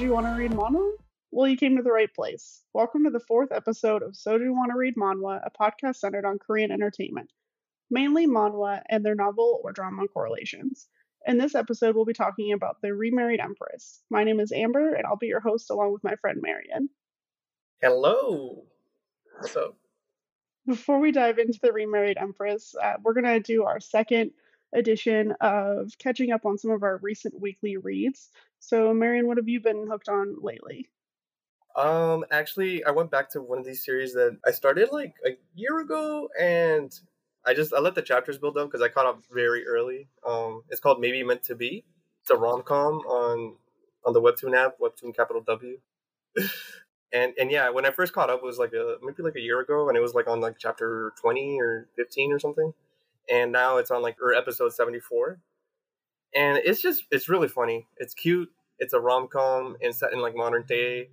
[0.00, 0.08] There.
[0.08, 0.92] So, do you want to read manhwa?
[1.30, 2.62] Well, you came to the right place.
[2.72, 6.70] Welcome to the fourth episode of Soju Wanna Read Manhwa, a podcast centered on Korean
[6.70, 7.30] entertainment,
[7.90, 10.88] mainly manhwa and their novel or drama correlations.
[11.26, 14.00] In this episode, we'll be talking about The Remarried Empress.
[14.08, 16.88] My name is Amber, and I'll be your host along with my friend Marion.
[17.82, 18.64] Hello.
[19.38, 19.76] What's up?
[20.66, 24.30] Before we dive into The Remarried Empress, uh, we're going to do our second
[24.74, 28.30] edition of catching up on some of our recent weekly reads.
[28.60, 30.88] So, Marion, what have you been hooked on lately?
[31.76, 35.30] Um, actually, I went back to one of these series that I started like a
[35.54, 36.92] year ago, and
[37.46, 40.08] I just I let the chapters build up because I caught up very early.
[40.26, 41.84] Um, it's called Maybe Meant to Be.
[42.22, 43.56] It's a rom com on
[44.04, 45.78] on the Webtoon app, Webtoon capital W.
[47.12, 49.40] and and yeah, when I first caught up, it was like a maybe like a
[49.40, 52.74] year ago, and it was like on like chapter twenty or fifteen or something.
[53.30, 55.40] And now it's on like or episode seventy four,
[56.34, 57.86] and it's just it's really funny.
[57.96, 58.50] It's cute.
[58.78, 61.10] It's a rom com and set in like modern day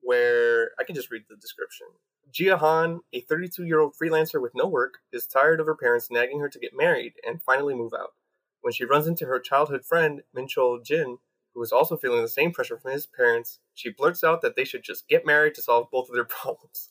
[0.00, 1.86] where I can just read the description.
[2.32, 6.10] Jia Han, a 32 year old freelancer with no work, is tired of her parents
[6.10, 8.12] nagging her to get married and finally move out.
[8.60, 11.18] When she runs into her childhood friend, Minchol Jin,
[11.54, 14.64] who is also feeling the same pressure from his parents, she blurts out that they
[14.64, 16.90] should just get married to solve both of their problems.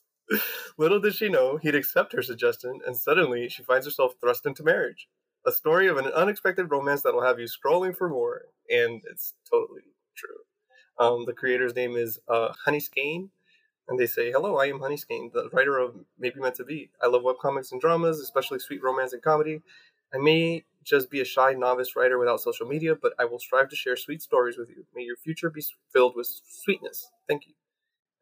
[0.76, 4.62] Little did she know he'd accept her suggestion, and suddenly she finds herself thrust into
[4.62, 5.08] marriage.
[5.48, 9.80] A story of an unexpected romance that'll have you scrolling for more, and it's totally
[10.14, 10.36] true.
[10.98, 13.30] Um, the creator's name is uh, Honey Skane,
[13.88, 16.90] and they say, Hello, I am Honey Skane, the writer of Maybe Meant to Be.
[17.02, 19.62] I love webcomics and dramas, especially sweet romance and comedy.
[20.12, 23.70] I may just be a shy novice writer without social media, but I will strive
[23.70, 24.84] to share sweet stories with you.
[24.94, 27.10] May your future be filled with sweetness.
[27.26, 27.54] Thank you.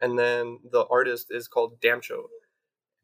[0.00, 2.26] And then the artist is called Damcho.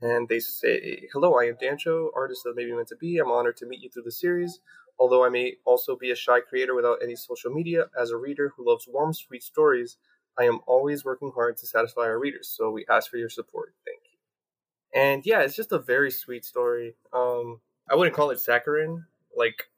[0.03, 3.19] And they say, Hello, I am Damcho, artist of Maybe Meant to Be.
[3.19, 4.59] I'm honored to meet you through the series.
[4.99, 8.53] Although I may also be a shy creator without any social media, as a reader
[8.55, 9.97] who loves warm, sweet stories,
[10.39, 12.49] I am always working hard to satisfy our readers.
[12.49, 13.75] So we ask for your support.
[13.87, 15.01] Thank you.
[15.01, 16.97] And yeah, it's just a very sweet story.
[17.13, 19.05] Um, I wouldn't call it saccharine,
[19.37, 19.69] like,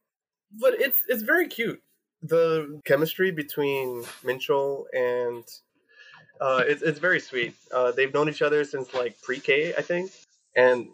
[0.61, 1.83] but it's it's very cute.
[2.23, 5.45] The chemistry between Minchol and
[6.41, 7.55] uh, it's it's very sweet.
[7.73, 10.11] Uh, they've known each other since like pre-K, I think,
[10.57, 10.89] and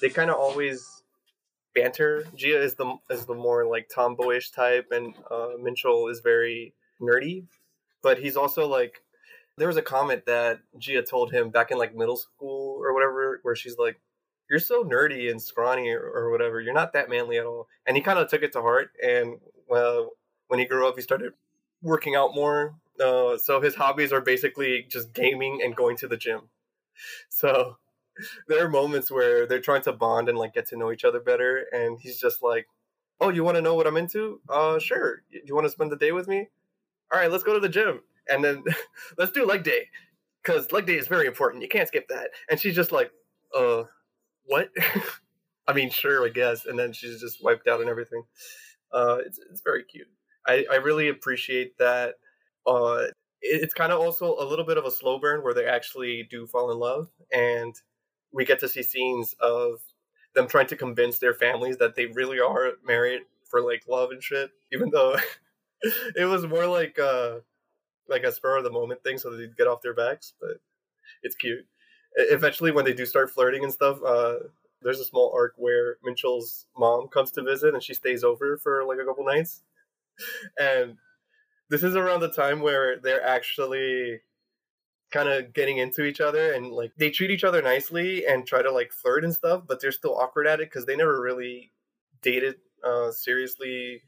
[0.00, 1.02] they kind of always
[1.74, 2.24] banter.
[2.36, 7.44] Jia is the is the more like tomboyish type, and uh, Minchol is very nerdy,
[8.02, 9.02] but he's also like.
[9.58, 13.40] There was a comment that Jia told him back in like middle school or whatever,
[13.42, 14.00] where she's like,
[14.48, 16.62] "You're so nerdy and scrawny or, or whatever.
[16.62, 18.92] You're not that manly at all." And he kind of took it to heart.
[19.04, 20.12] And well,
[20.48, 21.34] when he grew up, he started
[21.82, 22.74] working out more.
[23.02, 26.42] Uh, so his hobbies are basically just gaming and going to the gym.
[27.30, 27.76] So
[28.48, 31.20] there are moments where they're trying to bond and like get to know each other
[31.20, 32.66] better, and he's just like,
[33.20, 34.40] "Oh, you want to know what I'm into?
[34.48, 35.22] Uh, sure.
[35.30, 36.48] You want to spend the day with me?
[37.12, 38.64] All right, let's go to the gym, and then
[39.18, 39.88] let's do leg day,
[40.42, 41.62] because leg day is very important.
[41.62, 43.12] You can't skip that." And she's just like,
[43.56, 43.84] "Uh,
[44.44, 44.70] what?"
[45.68, 46.66] I mean, sure, I guess.
[46.66, 48.24] And then she's just wiped out and everything.
[48.92, 50.08] Uh, it's it's very cute.
[50.46, 52.14] I I really appreciate that.
[52.66, 53.04] Uh,
[53.42, 56.46] it's kind of also a little bit of a slow burn where they actually do
[56.46, 57.74] fall in love and
[58.32, 59.80] we get to see scenes of
[60.34, 64.22] them trying to convince their families that they really are married for like love and
[64.22, 65.16] shit, even though
[66.16, 67.36] it was more like uh
[68.08, 70.58] like a spur of the moment thing so they'd get off their backs, but
[71.22, 71.64] it's cute.
[72.16, 74.36] Eventually when they do start flirting and stuff, uh
[74.82, 78.84] there's a small arc where Minchol's mom comes to visit and she stays over for
[78.84, 79.62] like a couple nights.
[80.58, 80.96] And
[81.70, 84.20] this is around the time where they're actually
[85.10, 88.62] kind of getting into each other and like they treat each other nicely and try
[88.62, 91.72] to like flirt and stuff but they're still awkward at it because they never really
[92.22, 94.02] dated uh seriously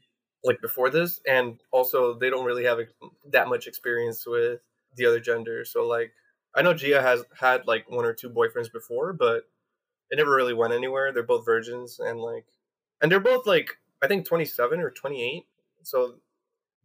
[0.45, 2.93] like before this and also they don't really have ex-
[3.29, 4.61] that much experience with
[4.95, 6.13] the other gender so like
[6.55, 9.43] i know jia has had like one or two boyfriends before but
[10.09, 12.45] it never really went anywhere they're both virgins and like
[13.01, 15.45] and they're both like I think 27 or 28.
[15.83, 16.15] So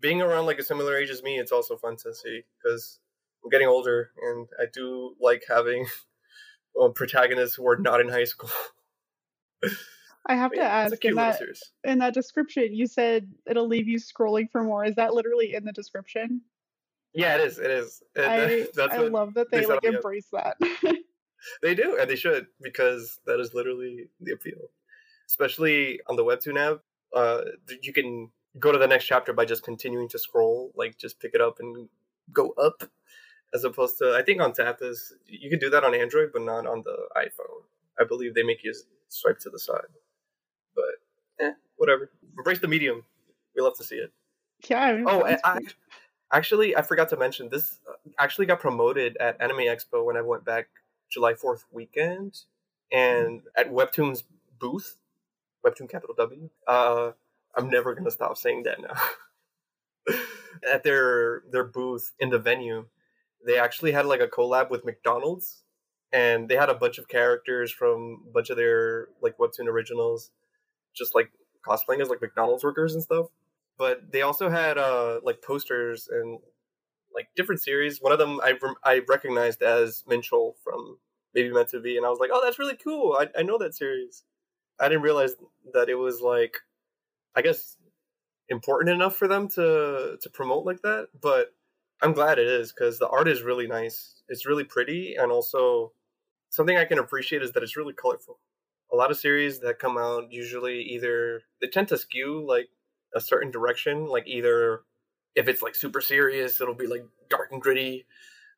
[0.01, 3.01] being around like a similar age as me, it's also fun to see because
[3.45, 5.87] I'm getting older and I do like having
[6.95, 8.51] protagonists who are not in high school.
[10.27, 11.43] I have to Yeah, ask in that
[11.85, 14.85] in that description you said it'll leave you scrolling for more.
[14.85, 16.43] Is that literally in the description?
[17.15, 17.59] Yeah, it is.
[17.59, 18.03] It is.
[18.17, 19.95] And I that's I love that they they like up.
[19.95, 20.57] embrace that.
[21.63, 24.71] They do, and they should, because that is literally the appeal.
[25.29, 26.81] Especially on the webtoon app,
[27.15, 27.43] uh,
[27.83, 31.33] you can go to the next chapter by just continuing to scroll, like just pick
[31.35, 31.89] it up and
[32.33, 32.85] go up,
[33.55, 36.67] as opposed to I think on Tapas you could do that on Android, but not
[36.67, 37.63] on the iPhone.
[38.01, 38.75] I believe they make you
[39.09, 39.91] swipe to the side,
[40.75, 40.85] but
[41.41, 42.11] eh, whatever.
[42.37, 43.05] Embrace the medium.
[43.57, 44.13] We love to see it.
[44.69, 44.81] yeah.
[44.81, 45.59] I mean, Oh, I, I,
[46.33, 47.81] actually, I forgot to mention this.
[47.89, 50.69] uh, Actually, got promoted at Anime Expo when I went back
[51.11, 52.43] July Fourth weekend,
[52.93, 54.23] and at Webtoon's
[54.61, 54.97] booth,
[55.67, 56.49] Webtoon capital W.
[56.69, 57.13] Uh,
[57.59, 60.15] I'm never gonna stop saying that now.
[60.73, 62.87] at their their booth in the venue,
[63.47, 65.65] they actually had like a collab with McDonald's,
[66.13, 70.31] and they had a bunch of characters from a bunch of their like Webtoon originals,
[70.95, 71.31] just like
[71.67, 73.27] cosplaying as like McDonald's workers and stuff
[73.79, 76.41] but they also had uh like posters and
[77.15, 78.03] like different series.
[78.03, 80.99] One of them I I recognized as Minchel from
[81.35, 83.17] Maybe Meant to Be, and I was like, oh, that's really cool.
[83.19, 84.25] I I know that series.
[84.81, 85.35] I didn't realize
[85.73, 86.59] that it was like,
[87.39, 87.77] I guess,
[88.49, 91.09] important enough for them to to promote like that.
[91.21, 91.55] But
[92.03, 94.23] I'm glad it is because the art is really nice.
[94.29, 95.93] It's really pretty, and also
[96.51, 98.41] something I can appreciate is that it's really colorful.
[98.93, 102.69] A lot of series that come out usually either they tend to skew like
[103.15, 104.83] a certain direction like either
[105.35, 108.07] if it's like super serious it'll be like dark and gritty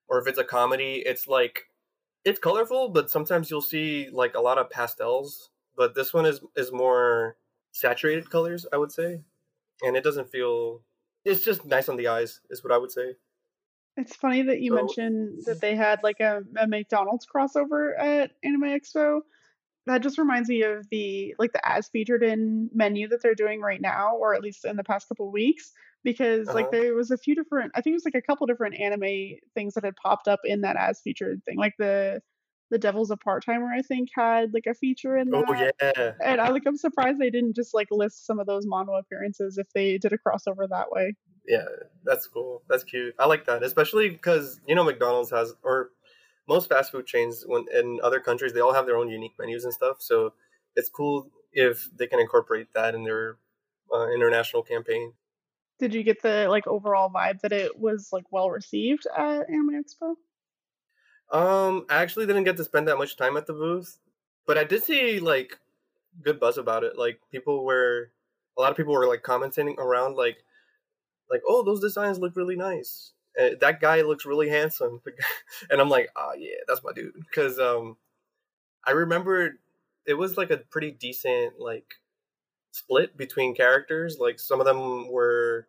[0.08, 1.66] or if it's a comedy it's like
[2.24, 6.40] it's colorful but sometimes you'll see like a lot of pastels but this one is
[6.56, 7.36] is more
[7.72, 9.20] saturated colors i would say
[9.82, 10.82] and it doesn't feel
[11.24, 13.14] it's just nice on the eyes is what i would say
[13.96, 18.30] It's funny that you So- mentioned that they had like a, a McDonald's crossover at
[18.42, 19.20] Anime Expo.
[19.86, 23.60] That just reminds me of the like the as featured in menu that they're doing
[23.60, 25.72] right now, or at least in the past couple weeks,
[26.04, 26.80] because like Uh-huh.
[26.82, 29.74] there was a few different, I think it was like a couple different anime things
[29.74, 32.22] that had popped up in that as featured thing, like the
[32.70, 35.44] the Devil's a Part Timer, I think had like a feature in that.
[35.48, 35.52] oh
[35.98, 38.94] yeah And I like I'm surprised they didn't just like list some of those mono
[38.94, 41.14] appearances if they did a crossover that way.
[41.46, 41.64] yeah
[42.04, 45.90] that's cool that's cute i like that especially because you know mcdonald's has or
[46.48, 49.64] most fast food chains when in other countries they all have their own unique menus
[49.64, 50.32] and stuff so
[50.76, 53.38] it's cool if they can incorporate that in their
[53.92, 55.12] uh, international campaign
[55.78, 59.82] Did you get the like overall vibe that it was like well received at Anime
[59.82, 60.14] Expo?
[61.32, 63.98] Um i actually didn't get to spend that much time at the booth
[64.46, 65.58] but i did see like
[66.22, 66.98] good buzz about it.
[66.98, 68.10] Like people were
[68.58, 70.44] a lot of people were like commenting around like
[71.30, 73.12] like oh those designs look really nice.
[73.40, 75.00] Uh, that guy looks really handsome.
[75.70, 77.14] And i'm like oh yeah that's my dude.
[77.14, 77.96] Because um
[78.86, 79.58] i remember
[80.06, 81.94] it was like a pretty decent like
[82.72, 84.18] split between characters.
[84.18, 85.68] Like some of them were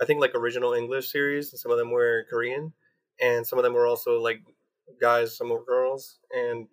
[0.00, 2.72] i think like original english series and some of them were korean
[3.20, 4.42] and some of them were also like
[5.00, 6.66] guys some were girls and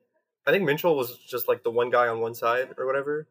[0.48, 3.28] i think minchel was just like the one guy on one side or whatever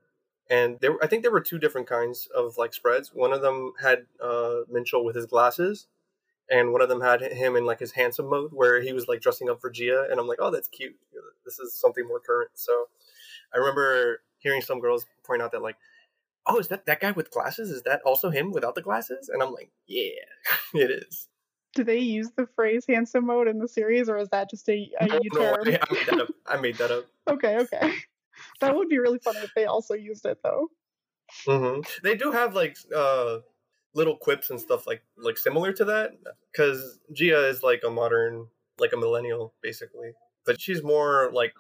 [0.51, 3.11] and there i think there were two different kinds of like spreads.
[3.15, 5.87] One of them had uh with his glasses
[6.51, 9.23] and one of them had him in like his handsome mode where he was like
[9.23, 10.97] dressing up for jia and i'm like oh that's cute.
[11.45, 12.51] This is something more current.
[12.55, 12.89] So
[13.55, 15.77] i remember hearing some girls point out that like
[16.47, 17.71] oh is that that guy with glasses?
[17.71, 19.29] Is that also him without the glasses?
[19.31, 20.11] And i'm like yeah
[20.75, 21.29] it is
[21.75, 24.91] Do they use the phrase handsome mode in the series, or is that just a,
[25.01, 25.65] a no, U no, term?
[25.67, 27.93] I, made that up i made that up Okay, okay.
[28.61, 30.69] That would be really funny if they also used it though.
[31.47, 33.39] hmm They do have like uh
[33.95, 36.13] little quips and stuff like like similar to that
[36.53, 38.47] because Jia is like a modern
[38.79, 40.13] like a millennial basically,
[40.45, 41.55] but she's more like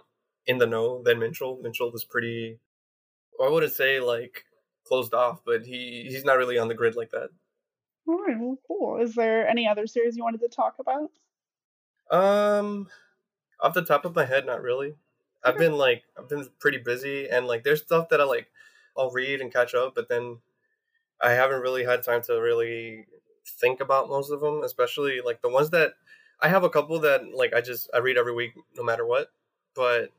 [0.46, 1.62] in the know than Minchel.
[1.62, 2.58] Minchel was pretty.
[3.42, 4.44] I wouldn't say like
[4.86, 7.30] closed off, but he he's not really on the grid like that.
[8.06, 9.00] All right, well, cool.
[9.00, 11.10] Is there any other series you wanted to talk about?
[12.10, 12.88] Um,
[13.60, 14.96] off the top of my head, not really.
[15.44, 18.48] I've been like I've been pretty busy, and like there's stuff that I like
[18.96, 20.38] I'll read and catch up, but then
[21.20, 23.06] I haven't really had time to really
[23.60, 25.94] think about most of them, especially like the ones that
[26.40, 29.32] I have a couple that like I just I read every week no matter what,
[29.74, 30.10] but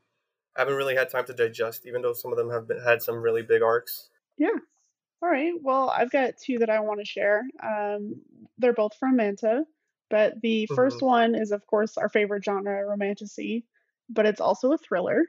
[0.56, 3.02] I haven't really had time to digest, even though some of them have been, had
[3.02, 4.10] some really big arcs.
[4.38, 4.58] Yeah.
[5.22, 5.52] All right.
[5.60, 7.42] Well, I've got two that I want to share.
[7.62, 8.22] Um,
[8.58, 9.64] they're both from Manta,
[10.10, 13.66] but the 1st one is, of course, our favorite genre, romantasy,
[14.08, 15.24] but it's also a thriller.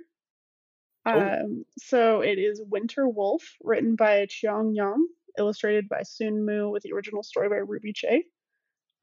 [1.05, 6.83] Um, so it is Winter Wolf, written by Chiang Young, illustrated by Sun Mu, with
[6.83, 8.25] the original story by Ruby Che.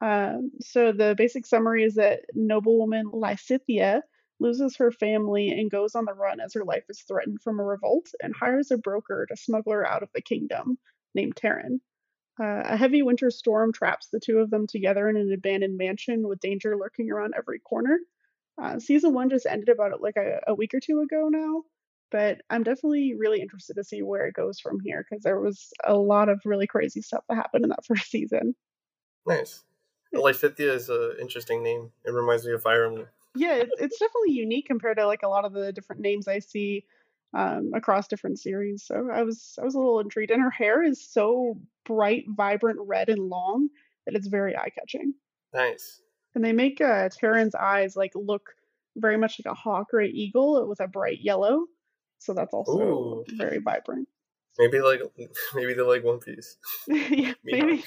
[0.01, 4.03] Um, so the basic summary is that noblewoman Lysithea
[4.39, 7.63] loses her family and goes on the run as her life is threatened from a
[7.63, 10.77] revolt and hires a broker to smuggle her out of the kingdom
[11.13, 11.81] named Terran.
[12.39, 16.27] Uh, a heavy winter storm traps the two of them together in an abandoned mansion
[16.27, 17.97] with danger lurking around every corner.
[18.61, 21.63] Uh, season one just ended about like a, a week or two ago now,
[22.11, 25.71] but I'm definitely really interested to see where it goes from here because there was
[25.85, 28.55] a lot of really crazy stuff that happened in that first season.
[29.25, 29.63] Nice.
[30.13, 31.91] Lysithea is an interesting name.
[32.05, 33.07] It reminds me of Fire Emblem.
[33.35, 36.39] Yeah, it's, it's definitely unique compared to like a lot of the different names I
[36.39, 36.85] see
[37.33, 38.83] um, across different series.
[38.83, 42.79] So I was I was a little intrigued, and her hair is so bright, vibrant
[42.81, 43.69] red and long
[44.05, 45.13] that it's very eye catching.
[45.53, 46.01] Nice.
[46.33, 48.49] And they make uh, Terran's eyes like look
[48.97, 51.65] very much like a hawk or an eagle with a bright yellow.
[52.19, 53.25] So that's also Ooh.
[53.37, 54.07] very vibrant.
[54.57, 55.01] Maybe like
[55.55, 56.57] maybe they like One Piece.
[56.87, 57.83] yeah, maybe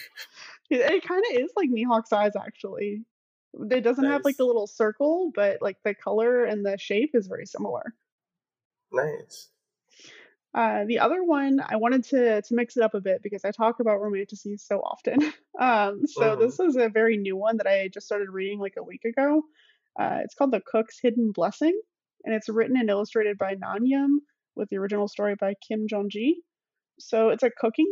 [0.70, 3.04] it, it kind of is like Mihawk's eyes actually.
[3.58, 7.26] It doesn't have like the little circle, but like the color and the shape is
[7.26, 7.94] very similar.
[8.92, 9.48] Nice.
[10.54, 13.50] Uh, the other one I wanted to to mix it up a bit because I
[13.50, 15.18] talk about romantasies so often.
[15.60, 16.38] Um, so Mhm.
[16.38, 19.42] this is a very new one that I just started reading like a week ago.
[19.98, 21.76] Uh, it's called The Cook's Hidden Blessing,
[22.24, 24.18] and it's written and illustrated by Nanyam
[24.54, 26.44] with the original story by Kim Jong Ji.
[27.00, 27.90] So it's a cooking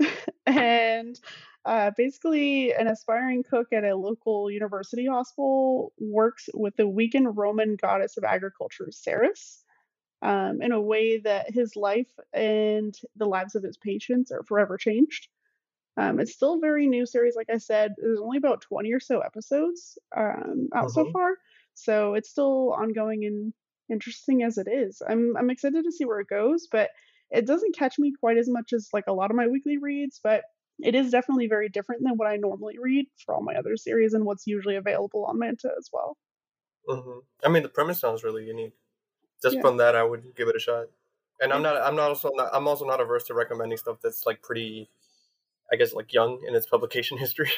[0.00, 1.20] dramedy, and
[1.64, 7.76] uh, basically an aspiring cook at a local university hospital works with the weakened Roman
[7.76, 9.64] goddess of agriculture, Ceres
[10.22, 14.78] um, in a way that his life and the lives of his patients are forever
[14.78, 15.28] changed.
[15.96, 17.94] Um, it's still a very new series, like I said.
[17.98, 21.12] There's only about 20 or so episodes um, out so Mhm.
[21.12, 21.36] far,
[21.74, 23.52] so it's still ongoing and
[23.90, 25.02] interesting as it is.
[25.06, 26.90] I'm I'm excited to see where it goes, but
[27.30, 30.20] it doesn't catch me quite as much as like a lot of my weekly reads,
[30.22, 30.44] but
[30.84, 34.14] it is definitely very different than what I normally read for all my other series
[34.14, 36.16] and what's usually available on Manta as well.
[36.88, 38.74] hmm I mean, the premise sounds really unique.
[39.42, 39.62] Just Yeah.
[39.62, 40.86] from that, I would give it a shot.
[41.40, 41.76] And I'm not.
[41.80, 42.50] I'm not also not.
[42.52, 44.90] I'm also not averse to recommending stuff that's like pretty,
[45.72, 47.50] I guess, like young in its publication history.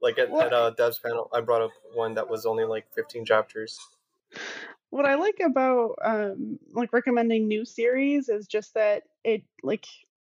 [0.00, 2.86] like at, Well, at uh, Dev's panel, I brought up one that was only like
[2.94, 3.78] 15 chapters.
[4.90, 9.86] what I like about um like recommending new series is just that it like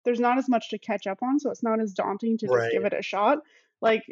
[0.06, 2.72] there's not as much to catch up on, so it's not as daunting to just
[2.72, 3.40] give it a shot.
[3.82, 4.04] Like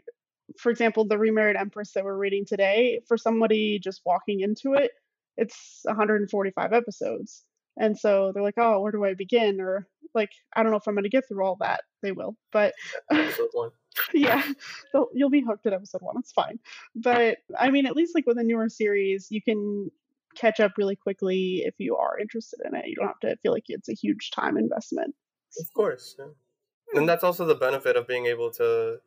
[0.57, 4.91] for example, the Remarried Empress that we're reading today, for somebody just walking into it,
[5.37, 7.43] it's 145 episodes.
[7.77, 10.87] And so they're like, "Oh, where do I begin?" or like, "I don't know if
[10.87, 12.35] I'm going to get through all that." They will.
[12.51, 12.73] But
[13.09, 13.71] Episode one.
[14.13, 14.43] yeah,
[15.13, 16.15] you'll be hooked at episode one.
[16.19, 16.59] It's fine.
[16.95, 19.89] But I mean, at least like with a newer series, you can
[20.35, 22.87] catch up really quickly if you are interested in it.
[22.87, 25.15] You don't have to feel like it's a huge time investment.
[25.59, 26.15] Of course.
[26.17, 26.25] Yeah.
[26.93, 28.97] And that's also the benefit of being able to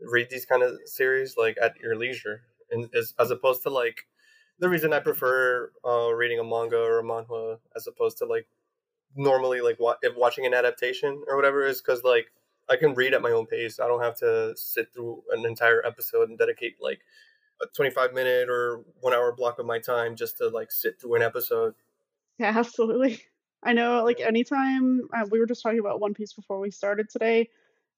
[0.00, 4.06] read these kind of series like at your leisure, and as, as opposed to like
[4.58, 8.46] the reason I prefer uh, reading a manga or a manhwa as opposed to like
[9.14, 12.26] normally like wa- if watching an adaptation or whatever is because like
[12.68, 13.78] I can read at my own pace.
[13.78, 17.00] I don't have to sit through an entire episode and dedicate like
[17.62, 21.16] a 25 minute or one hour block of my time just to like sit through
[21.16, 21.74] an episode.
[22.38, 23.22] Yeah, absolutely.
[23.66, 27.10] I know, like, anytime uh, we were just talking about One Piece before we started
[27.10, 27.50] today.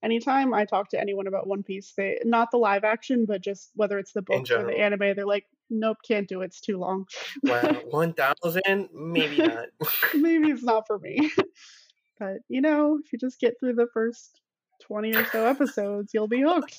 [0.03, 3.71] Anytime I talk to anyone about One Piece, they not the live action, but just
[3.75, 6.47] whether it's the book or the anime, they're like, nope, can't do it.
[6.47, 7.07] It's too long.
[7.43, 8.89] Wow, 1,000?
[8.95, 9.67] Maybe not.
[10.15, 11.31] Maybe it's not for me.
[12.19, 14.41] but you know, if you just get through the first
[14.85, 16.79] 20 or so episodes, you'll be hooked.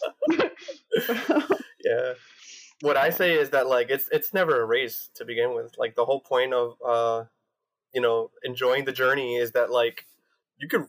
[1.06, 1.48] So,
[1.84, 2.14] yeah
[2.82, 5.96] what i say is that like it's it's never a race to begin with like
[5.96, 7.24] the whole point of uh
[7.94, 10.06] you know enjoying the journey is that like
[10.60, 10.86] you could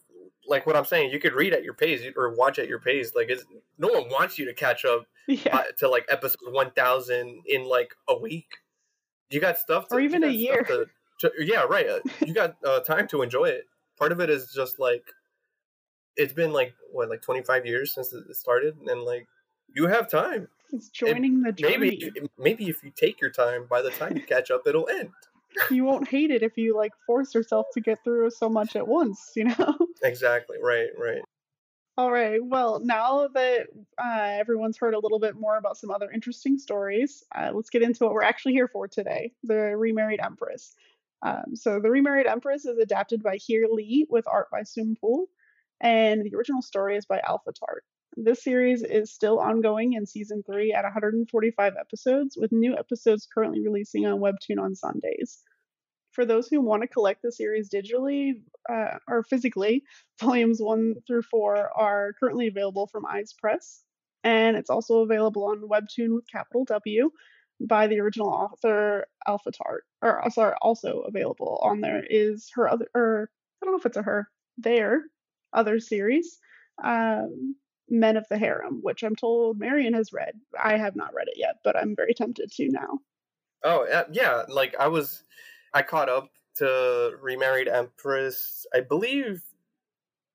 [0.47, 3.13] like what i'm saying you could read at your pace or watch at your pace
[3.15, 3.45] like it's
[3.79, 5.51] no one wants you to catch up yeah.
[5.53, 8.49] by- to like episode 1000 in like a week
[9.31, 10.63] you got stuff to, Or even a year.
[10.65, 10.87] to-
[11.21, 13.65] to- yeah right uh, you got uh, time to enjoy it
[13.99, 15.05] part of it is just like
[16.17, 19.27] it's been like what like 25 years since it started and like
[19.75, 21.77] you have time It's joining the journey.
[21.79, 25.11] maybe maybe if you take your time by the time you catch up it'll end
[25.71, 28.87] You won't hate it if you like force yourself to get through so much at
[28.87, 29.77] once, you know?
[30.03, 31.23] exactly right right
[31.97, 32.41] All right.
[32.43, 33.67] Well, now that
[33.99, 37.83] uh, everyone's heard a little bit more about some other interesting stories, uh, let's get
[37.83, 40.75] into what we're actually here for today the Remarried Empress.
[41.23, 45.27] Um, so, The Remarried Empress is adapted by HereLee with art by Sumpul,
[45.81, 47.83] and the original story is by Alphatart.
[48.23, 53.63] This series is still ongoing in season three at 145 episodes, with new episodes currently
[53.63, 55.43] releasing on Webtoon on Sundays.
[56.13, 59.85] For those who want to collect the series digitally uh, or physically,
[60.21, 63.85] volumes one through four are currently available from Ize Press,
[64.23, 67.11] and it's also available on Webtoon with capital W
[67.59, 69.81] by the original author Alphatart.
[70.03, 73.31] Or uh, sorry, also available on there is her other, or
[73.63, 75.05] I don't know if it's a her, their
[75.55, 76.39] other series,
[76.85, 77.55] um,
[77.91, 80.35] Men of the Harem, which I'm told Marion has read.
[80.63, 83.01] I have not read it yet, but I'm very tempted to now.
[83.63, 85.25] Oh yeah, like I was,
[85.75, 88.67] I caught up to Remarried Empress.
[88.75, 89.43] I believe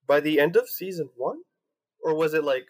[0.08, 1.42] by the end of season one,
[2.04, 2.68] or was it like?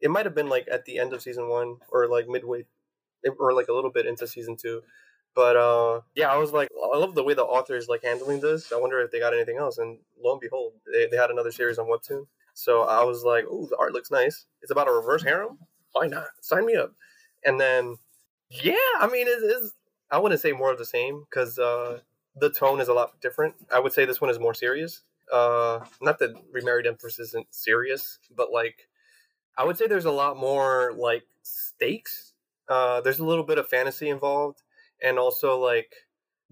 [0.00, 2.66] It might have been like at the end of season one, or like midway,
[3.38, 4.82] or like a little bit into season two.
[5.34, 8.40] But uh, yeah, I was like, I love the way the author is like handling
[8.40, 8.72] this.
[8.72, 9.78] I wonder if they got anything else.
[9.78, 12.26] And lo and behold, they, they had another series on Webtoon.
[12.58, 14.46] So I was like, oh, the art looks nice.
[14.62, 15.58] It's about a reverse harem.
[15.92, 16.26] Why not?
[16.40, 16.92] Sign me up.
[17.44, 17.98] And then,
[18.50, 19.74] yeah, I mean, it is.
[20.10, 22.00] I wouldn't say more of the same because uh,
[22.34, 23.54] the tone is a lot different.
[23.72, 25.02] I would say this one is more serious.
[25.32, 28.88] Uh, not that Remarried Empress isn't serious, but like,
[29.56, 32.32] I would say there's a lot more like stakes.
[32.68, 34.62] Uh, there's a little bit of fantasy involved,
[35.00, 35.94] and also like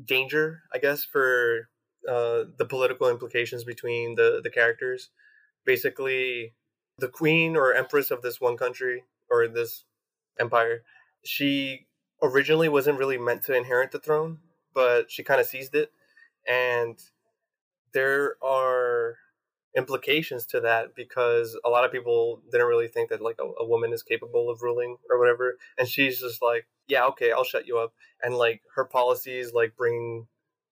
[0.04, 1.68] danger, I guess, for
[2.08, 5.10] uh, the political implications between the the characters
[5.66, 6.54] basically
[6.98, 9.84] the queen or empress of this one country or this
[10.40, 10.82] empire
[11.24, 11.86] she
[12.22, 14.38] originally wasn't really meant to inherit the throne
[14.76, 15.90] but she kind of seized it.
[16.46, 17.00] And
[17.94, 19.16] there are
[19.74, 23.66] implications to that because a lot of people didn't really think that like a, a,
[23.66, 25.56] woman is capable of ruling or whatever.
[25.78, 27.94] And she's just like yeah okay i'll shut you up.
[28.22, 30.26] And like her policies like bring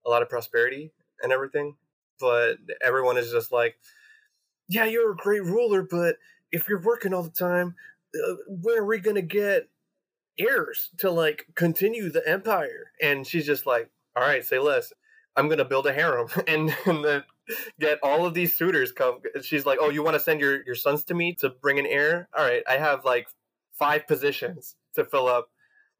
[0.07, 1.77] a lot of prosperity and everything
[2.21, 3.77] but everyone is just like
[4.69, 6.17] yeah, you're a great ruler, but
[6.53, 7.75] if you're working all the time,
[8.15, 9.69] uh, where are we gonna get
[10.39, 12.93] heirs to like continue the empire?
[13.03, 14.93] And she's just like, all right, say less.
[15.37, 17.25] I'm gonna build a harem and, and then
[17.81, 19.21] get all of these suitors come.
[19.43, 21.87] She's like, oh, you want to send your your sons to me to bring an
[21.87, 22.29] heir?
[22.37, 23.29] All right, I have like
[23.73, 25.51] five positions to fill up.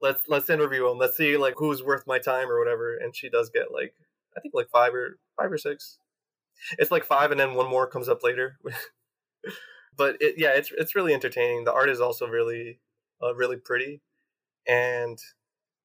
[0.01, 0.99] Let's let's interview them.
[0.99, 2.97] Let's see like who's worth my time or whatever.
[2.97, 3.95] And she does get like
[4.37, 5.99] I think like five or five or six
[6.79, 8.59] it's like five, and then one more comes up later.
[9.97, 11.65] but it, yeah, it's it's really entertaining.
[11.65, 12.81] The art is also really
[13.23, 14.03] uh, really pretty,
[14.67, 15.19] and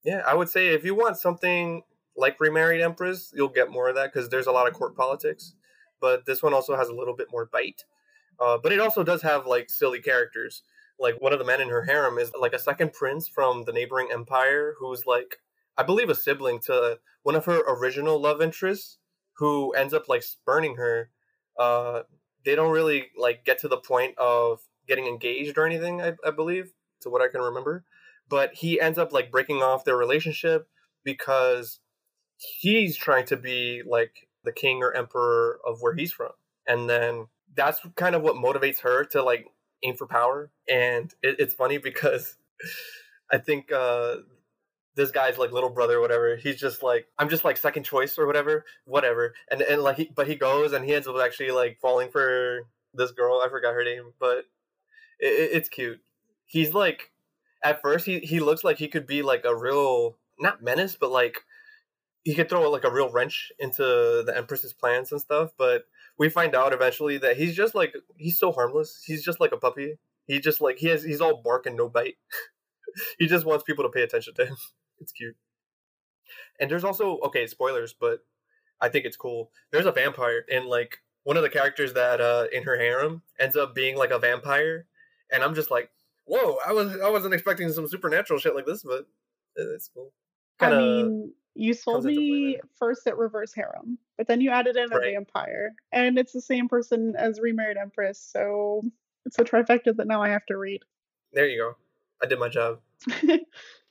[0.04, 1.84] yeah, I would say if you want something
[2.16, 5.54] like Remarried Empress, you'll get more of that because there's a lot of court politics.
[6.02, 7.84] But this one also has a little bit more bite.
[8.40, 10.64] Uh, but it also does have like silly characters.
[11.00, 13.74] Like one of the men in her harem is like a second prince from the
[13.74, 15.38] neighboring empire who's like
[15.78, 18.98] I believe a sibling to one of her original love interests
[19.40, 21.10] who ends up like spurning her
[21.58, 22.02] uh
[22.46, 26.32] they don't really like get to the point of getting engaged or anything I, I
[26.32, 26.72] believe
[27.02, 27.86] to what i can remember.
[28.28, 30.68] But he ends up like breaking off their relationship
[31.04, 31.80] because
[32.38, 36.32] he's trying to be like the king or emperor of where he's from.
[36.68, 39.48] And then that's kind of what motivates her to like
[39.84, 40.52] aim for power.
[40.70, 42.38] And it, it's funny because
[43.32, 44.18] i think uh
[45.00, 48.18] this guy's like little brother or whatever he's just like i'm just like second choice
[48.18, 49.34] or whatever whatever.
[49.50, 52.68] And and like he, but he goes and he ends up actually like falling for
[52.94, 54.40] this girl i forgot her name but
[55.20, 56.02] it, it's cute.
[56.46, 57.12] He's like
[57.64, 61.12] at first he, he looks like he could be like a real not menace but
[61.12, 61.38] like
[62.26, 65.86] he could throw like a real wrench into the empress's plans and stuff but
[66.20, 69.02] we find out eventually that he's just like he's so harmless.
[69.06, 69.96] He's just like a puppy.
[70.28, 72.18] He just like he has he's all bark and no bite.
[73.20, 74.58] He just wants people to pay attention to him
[75.00, 75.36] it's cute.
[76.60, 78.26] And there's also okay, spoilers, but
[78.82, 79.52] I think it's cool.
[79.72, 83.56] There's a vampire, and like one of the characters that uh in her harem ends
[83.56, 84.86] up being like a vampire,
[85.32, 85.90] and I'm just like,
[86.26, 86.58] whoa!
[86.66, 89.08] I was I wasn't expecting some supernatural shit like this, but
[89.56, 90.12] it's cool.
[90.60, 94.92] Kinda I mean, you sold me first at reverse harem, but then you added in
[94.92, 95.14] a right.
[95.14, 98.84] vampire, and it's the same person as remarried empress, so
[99.26, 100.82] it's a trifecta that now I have to read.
[101.34, 101.76] There you go.
[102.22, 102.80] I did my job.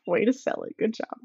[0.08, 0.74] Way to sell it.
[0.78, 1.18] Good job.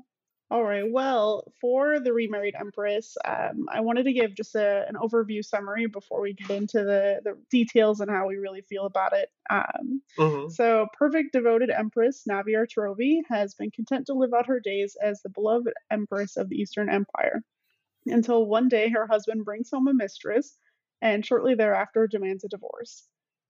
[0.51, 0.83] All right.
[0.85, 5.87] Well, for the remarried empress, um, I wanted to give just a, an overview summary
[5.87, 9.29] before we get into the, the details and how we really feel about it.
[9.49, 10.49] Um, mm-hmm.
[10.49, 15.21] So, perfect devoted empress Navi Artrovi has been content to live out her days as
[15.21, 17.41] the beloved empress of the Eastern Empire
[18.05, 20.57] until one day her husband brings home a mistress
[21.01, 23.07] and shortly thereafter demands a divorce.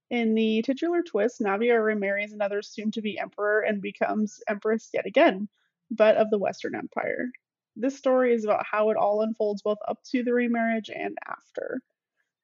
[0.09, 5.05] In the titular twist, Navier remarries another soon to be emperor and becomes empress yet
[5.05, 5.49] again,
[5.91, 7.29] but of the Western Empire.
[7.75, 11.81] This story is about how it all unfolds both up to the remarriage and after.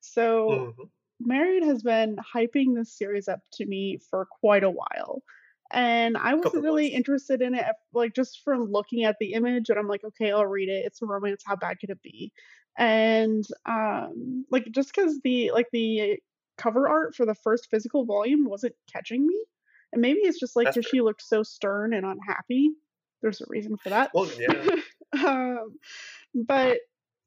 [0.02, 0.84] So, mm-hmm.
[1.22, 5.24] Marion has been hyping this series up to me for quite a while.
[5.72, 6.96] and I wasn't Couple really months.
[6.96, 10.46] interested in it, like just from looking at the image, and I'm like, okay, I'll
[10.48, 10.86] read it.
[10.86, 11.44] It's a romance.
[11.46, 12.32] How bad could it be?
[12.78, 16.20] And um, like just because the like the
[16.60, 19.46] cover art for the first physical volume wasn't catching me,
[19.94, 22.72] and maybe it's just like because she looked so stern and unhappy.
[23.22, 24.12] There's a reason for that.
[24.14, 24.76] Well, yeah.
[25.26, 25.76] um,
[26.34, 26.80] but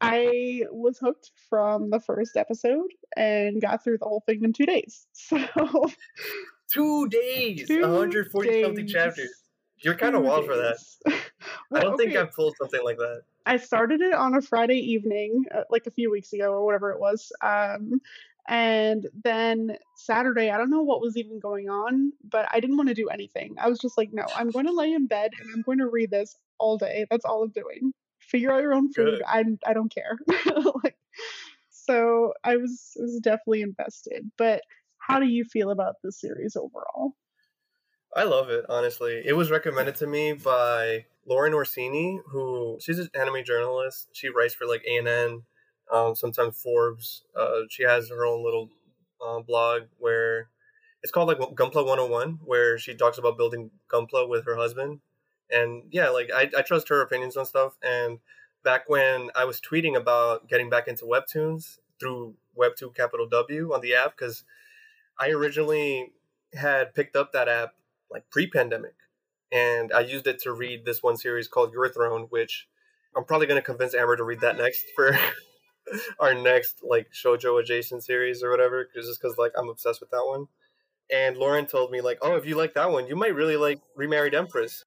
[0.03, 4.67] I was hooked from the first episode and got through the whole thing in two
[4.67, 5.07] days.
[5.15, 5.91] So
[6.73, 9.31] Two days, Two 140 something chapters.
[9.85, 10.79] You're kind of wild for that.
[10.79, 11.21] days.
[11.73, 13.23] I don't think I've pulled something like that.
[13.45, 16.93] I started it on a Friday evening, uh, like a few weeks ago or whatever
[16.93, 17.31] it was.
[17.43, 18.01] Um,
[18.49, 22.89] and then Saturday, I don't know what was even going on, but I didn't want
[22.89, 23.55] to do anything.
[23.59, 25.89] I was just like, no, I'm going to lay in bed and I'm going to
[25.89, 27.07] read this all day.
[27.11, 27.93] That's all I'm doing.
[28.19, 29.19] Figure out your own food.
[29.19, 29.23] Good.
[29.27, 30.19] I I don't care.
[30.83, 30.97] like,
[31.71, 34.31] so I was was definitely invested.
[34.39, 34.63] But
[34.99, 37.15] how do you feel about this series overall?
[38.15, 39.23] I love it, honestly.
[39.25, 44.09] It was recommended to me by Lauren Orsini, who she's an anime journalist.
[44.13, 45.43] She writes for like ANN,
[45.91, 47.25] um, sometimes Forbes.
[47.39, 48.69] Uh, she has her own little
[49.25, 50.49] uh, blog where
[51.03, 55.01] it's called like Gunpla 101, where she talks about building Gunpla with her husband.
[55.51, 57.77] And yeah, like I, I trust her opinions on stuff.
[57.83, 58.19] And
[58.65, 63.81] back when I was tweeting about getting back into webtoons through Webtoon capital W on
[63.81, 64.45] the app, because
[65.19, 66.13] I originally
[66.55, 67.75] had picked up that app
[68.11, 68.95] like pre-pandemic
[69.51, 72.69] and i used it to read this one series called your throne which
[73.17, 75.19] i'm probably going to convince amber to read that next for
[76.21, 80.25] our next like shojo adjacent series or whatever just because like i'm obsessed with that
[80.25, 80.47] one
[81.11, 83.81] and lauren told me like oh if you like that one you might really like
[83.97, 84.85] remarried empress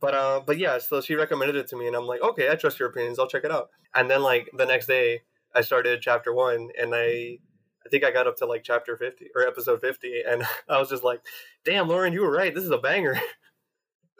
[0.00, 2.54] but uh but yeah so she recommended it to me and i'm like okay i
[2.54, 5.20] trust your opinions i'll check it out and then like the next day
[5.54, 7.38] i started chapter one and i
[7.84, 10.88] I think I got up to like chapter 50 or episode 50 and I was
[10.88, 11.20] just like,
[11.64, 12.54] damn, Lauren, you were right.
[12.54, 13.18] This is a banger.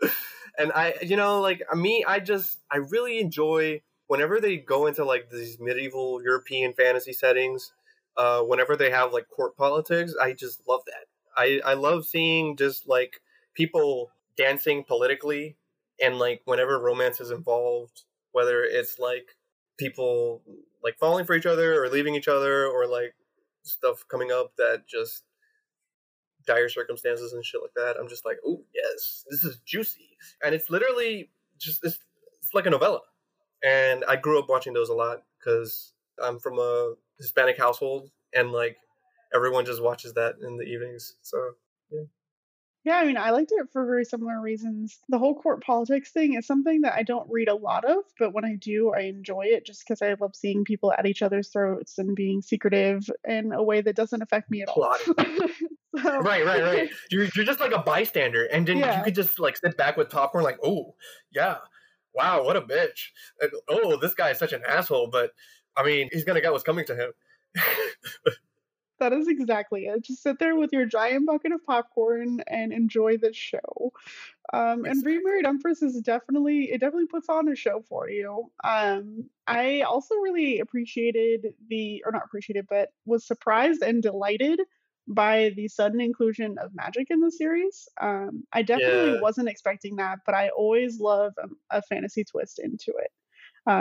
[0.58, 5.02] and I, you know, like me, I just, I really enjoy whenever they go into
[5.06, 7.72] like these medieval European fantasy settings,
[8.18, 11.06] uh, whenever they have like court politics, I just love that.
[11.34, 13.22] I, I love seeing just like
[13.54, 15.56] people dancing politically
[15.98, 19.34] and like whenever romance is involved, whether it's like
[19.78, 20.42] people
[20.84, 23.14] like falling for each other or leaving each other or like
[23.62, 25.22] stuff coming up that just
[26.46, 27.96] dire circumstances and shit like that.
[27.98, 31.98] I'm just like, oh yes, this is juicy, and it's literally just it's,
[32.42, 33.00] it's like a novela.
[33.64, 38.50] And I grew up watching those a lot because I'm from a Hispanic household, and
[38.52, 38.76] like
[39.34, 41.14] everyone just watches that in the evenings.
[41.22, 41.38] So
[41.90, 42.02] Yeah,
[42.84, 44.98] Yeah, I mean, I liked it for very similar reasons.
[45.08, 48.34] The whole court politics thing is something that I don't read a lot of, but
[48.34, 51.48] when I do, I enjoy it just because I love seeing people at each other's
[51.48, 54.94] throats and being secretive in a way that doesn't affect me at all.
[56.02, 56.90] So- right, right, right.
[57.10, 58.96] You're you're just like a bystander, and then Yeah.
[58.98, 60.94] you could just like sit back with popcorn, like, oh
[61.32, 61.58] yeah,
[62.14, 63.10] wow, what a bitch.
[63.68, 65.32] Oh, this guy is such an asshole, but
[65.76, 67.12] I mean, he's gonna get what's coming to him.
[69.02, 70.04] That is exactly it.
[70.04, 73.92] Just sit there with your giant bucket of popcorn and enjoy the show.
[74.52, 78.52] Um, and Remarried Empress is definitely it definitely puts on a show for you.
[78.62, 84.60] Um, I also really appreciated the or not appreciated, but was surprised and delighted
[85.08, 87.88] by the sudden inclusion of magic in the series.
[88.00, 89.20] Um, I definitely Yeah.
[89.20, 93.10] wasn't expecting that, but I always love a, a fantasy twist into it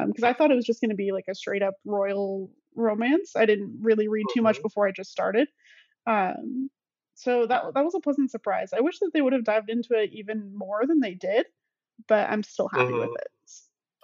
[0.07, 3.35] because I thought it was just going to be like a straight up royal romance.
[3.35, 4.63] I didn't really read too much Mhm.
[4.63, 5.47] before I just started.
[6.07, 6.69] Um,
[7.15, 8.73] so that that was a pleasant surprise.
[8.73, 11.45] I wish that they would have dived into it even more than they did,
[12.07, 13.27] but I'm still happy with it.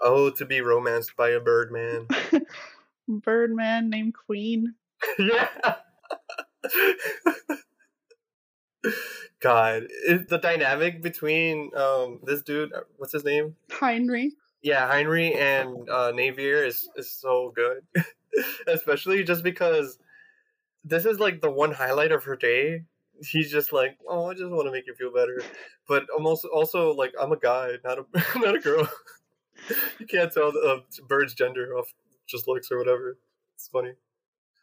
[0.01, 2.08] oh, to be romanced by a Birdman.
[3.08, 4.75] Birdman named Queen.
[5.19, 5.75] yeah.
[9.39, 13.56] God, it, the dynamic between um this dude, uh, what's his name?
[13.72, 14.34] Heinrich.
[14.62, 17.84] Yeah, Heinrich and uh, Navier is is so good,
[18.67, 20.00] especially just because
[20.84, 22.84] this is like the one highlight of her day.
[23.22, 25.41] He's just like, oh, I just want to make you feel better,
[25.88, 28.06] but also also like I'm a guy, not a
[28.39, 28.89] not a girl.
[30.00, 31.93] you can't tell the uh, bird's gender off
[32.28, 33.17] just looks or whatever.
[33.56, 33.93] It's funny.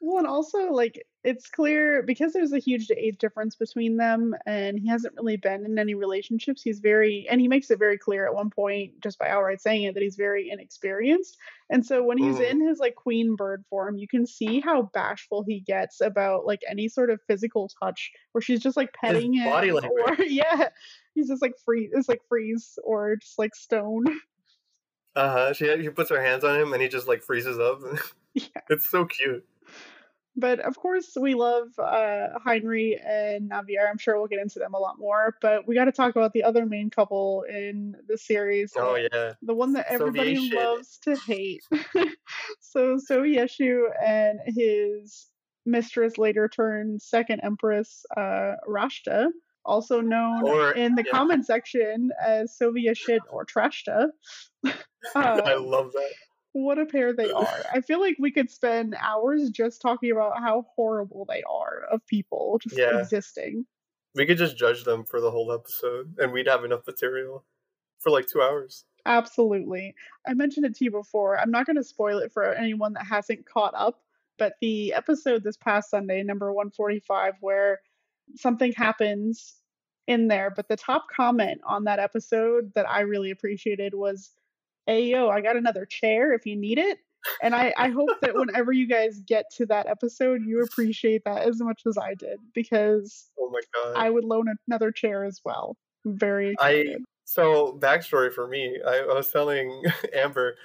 [0.07, 4.79] Well, and also like it's clear because there's a huge age difference between them, and
[4.79, 6.61] he hasn't really been in any relationships.
[6.63, 9.85] He's very, and he makes it very clear at one point, just by outright saying
[9.85, 11.39] it, that he's very inexperienced.
[11.71, 12.51] And so when he's Mhm.
[12.51, 16.61] in his like queen bird form, you can see how bashful he gets about like
[16.69, 20.03] any sort of physical touch, where she's just like petting him, body language.
[20.07, 20.69] or yeah,
[21.15, 24.05] he's just like free, it's like freeze or just like stone.
[25.17, 25.53] Uh huh.
[25.55, 27.81] She she puts her hands on him and he just like freezes up.
[28.35, 28.49] Yeah.
[28.69, 29.47] It's so cute.
[30.37, 33.89] But of course, we love uh, Heinrich and Navier.
[33.89, 35.37] I'm sure we'll get into them a lot more.
[35.41, 38.73] But we got to talk about the other main couple in the series.
[38.77, 40.65] Oh yeah, the one that everybody Soviet shit.
[40.65, 41.63] loves to hate.
[42.61, 45.29] so Sovieshu and his
[45.67, 49.29] mistress, later turned second empress, uh, Rashta,
[49.65, 51.13] also known Or- in the yeah.
[51.13, 54.09] comment section as Soviet shit or Trashta.
[55.15, 56.13] I uh, love that.
[56.55, 57.65] What a pair they are.
[57.75, 62.07] I feel like we could spend hours just talking about how horrible they are of
[62.07, 63.01] people just Yeah.
[63.01, 63.67] existing.
[64.15, 67.45] We could just judge them for the whole episode, and we'd have enough material
[67.99, 68.85] for like two hours.
[69.07, 69.95] Absolutely.
[70.27, 71.39] I mentioned it to you before.
[71.39, 74.01] I'm not going to spoil it for anyone that hasn't caught up,
[74.39, 77.81] but the episode this past Sunday, number 145, where
[78.37, 79.57] something happens
[80.07, 84.31] in there, but the top comment on that episode that I really appreciated was,
[84.87, 86.99] Hey, yo, I got another chair if you need it.
[87.43, 91.43] And I, I hope that whenever you guys get to that episode, you appreciate that
[91.43, 93.95] as much as I did because Oh my god!
[93.97, 95.77] I would loan another chair as well.
[96.05, 98.79] I'm very I so backstory for me.
[98.87, 99.83] I, I was telling
[100.15, 100.57] Amber,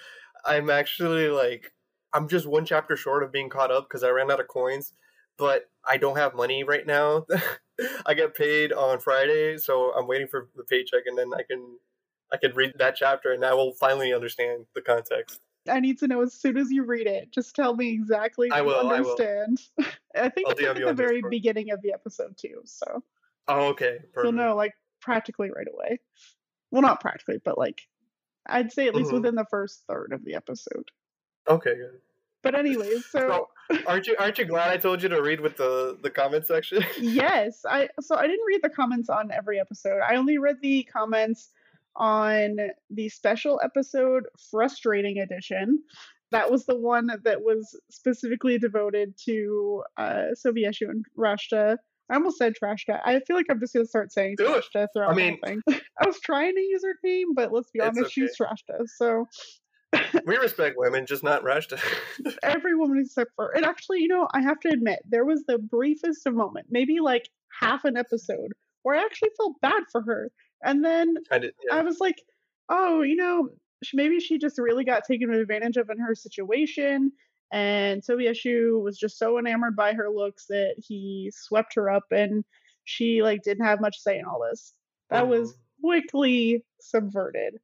[0.45, 1.71] I'm actually like
[2.13, 4.93] I'm just one chapter short of being caught up because I ran out of coins,
[5.38, 7.25] but I don't have money right now.
[8.05, 11.77] I get paid on Friday, so I'm waiting for the paycheck, and then I can
[12.32, 15.39] I can read that chapter, and I will finally understand the context.
[15.68, 17.32] I need to know as soon as you read it.
[17.32, 19.12] Just tell me exactly I what will, you I will.
[19.12, 19.62] understand.
[20.15, 23.04] I, think it's like at the very beginning of the episode too, so
[23.48, 24.36] Oh, okay, you'll perfect.
[24.36, 26.00] know like practically right away.
[26.72, 27.82] Well, not practically, but like
[28.48, 29.15] I'd say at least Mhm.
[29.15, 30.86] within the first third of the episode.
[31.48, 32.02] Okay, good.
[32.42, 35.58] But anyways, so So, aren't you aren't you glad I told you to read with
[35.58, 36.84] the the comment section?
[37.00, 40.00] yes, I so I didn't read the comments on every episode.
[40.02, 41.50] I only read the comments
[41.95, 42.58] on
[42.89, 45.80] the special episode frustrating edition.
[46.32, 51.78] That was the one that was specifically devoted to uh Sovieshu and Rashta.
[52.12, 52.99] I almost said Trashta.
[53.06, 54.65] I feel like I'm just gonna start saying Do it.
[54.93, 55.62] Throughout I mean- thing.
[55.69, 58.88] I was trying to use her name, but let's be honest, she's Trashta.
[58.88, 59.25] So
[60.25, 61.80] we respect women, just not Rashta.
[62.43, 65.58] every woman except for and actually you know i have to admit there was the
[65.58, 67.28] briefest of moment maybe like
[67.60, 68.52] half an episode
[68.84, 70.30] where i actually felt bad for her
[70.63, 71.54] and then I did.
[71.72, 72.22] i was like
[72.69, 73.50] oh you know
[73.93, 77.12] maybe she just really got taken advantage of in her situation
[77.52, 82.43] and Sovieshu was just so enamored by her looks that he swept her up and
[82.84, 84.74] she like didn't have much say in all this
[85.10, 85.88] that was mm-hmm.
[85.88, 87.56] quickly subverted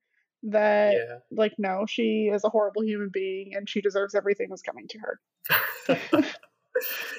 [0.44, 1.18] that yeah.
[1.32, 5.00] like no she is a horrible human being and she deserves everything that's coming to
[5.00, 5.20] her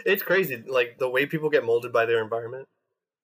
[0.05, 2.69] it's crazy, like the way people get molded by their environment.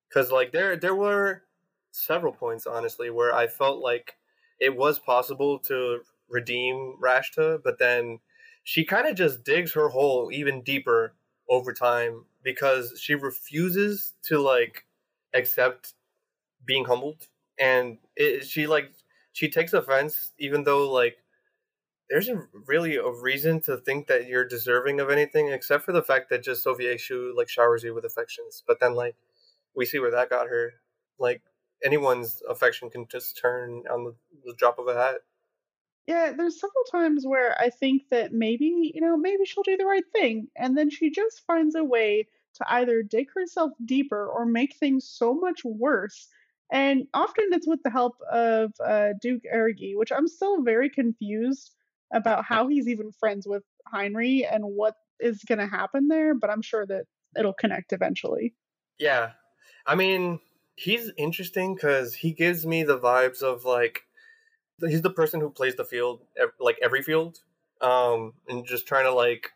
[0.09, 1.43] Because like there there were
[1.93, 4.17] several points, honestly, where I felt like
[4.61, 8.19] it was possible to redeem Rashta, but then
[8.65, 11.15] she kind of just digs her hole even deeper
[11.49, 14.87] over time because she refuses to like
[15.35, 15.95] accept
[16.65, 17.29] being humbled,
[17.59, 18.93] and it, she like
[19.33, 21.19] she takes offense even though like
[22.09, 26.03] there isn't really a reason to think that you're deserving of anything except for the
[26.03, 28.63] fact that just Sovieshu like showers you with affections.
[28.67, 29.17] But then like
[29.75, 30.75] we see where that got her.
[31.19, 31.43] Like
[31.85, 34.15] anyone's affection can just turn on the,
[34.45, 35.17] the drop of a hat.
[36.07, 39.85] yeah there's several times where i think that maybe you know maybe she'll do the
[39.87, 44.45] right thing and then she just finds a way to either dig herself deeper or
[44.45, 46.29] make things so much worse
[46.71, 51.75] and often it's with the help of uh, duke ergi which i'm still very confused
[52.13, 56.51] about how he's even friends with heinrich and what is going to happen there but
[56.51, 57.05] i'm sure that
[57.37, 58.55] it'll connect eventually
[58.99, 59.31] Yeah,
[59.87, 60.41] I mean
[60.75, 64.03] he's interesting because he gives me the vibes of like
[64.81, 66.23] he's the person who plays the field
[66.59, 67.39] like every field,
[67.81, 69.51] um, and just trying to like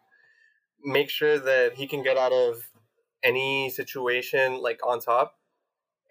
[0.85, 2.71] make sure that he can get out of
[3.23, 5.39] any situation like on top.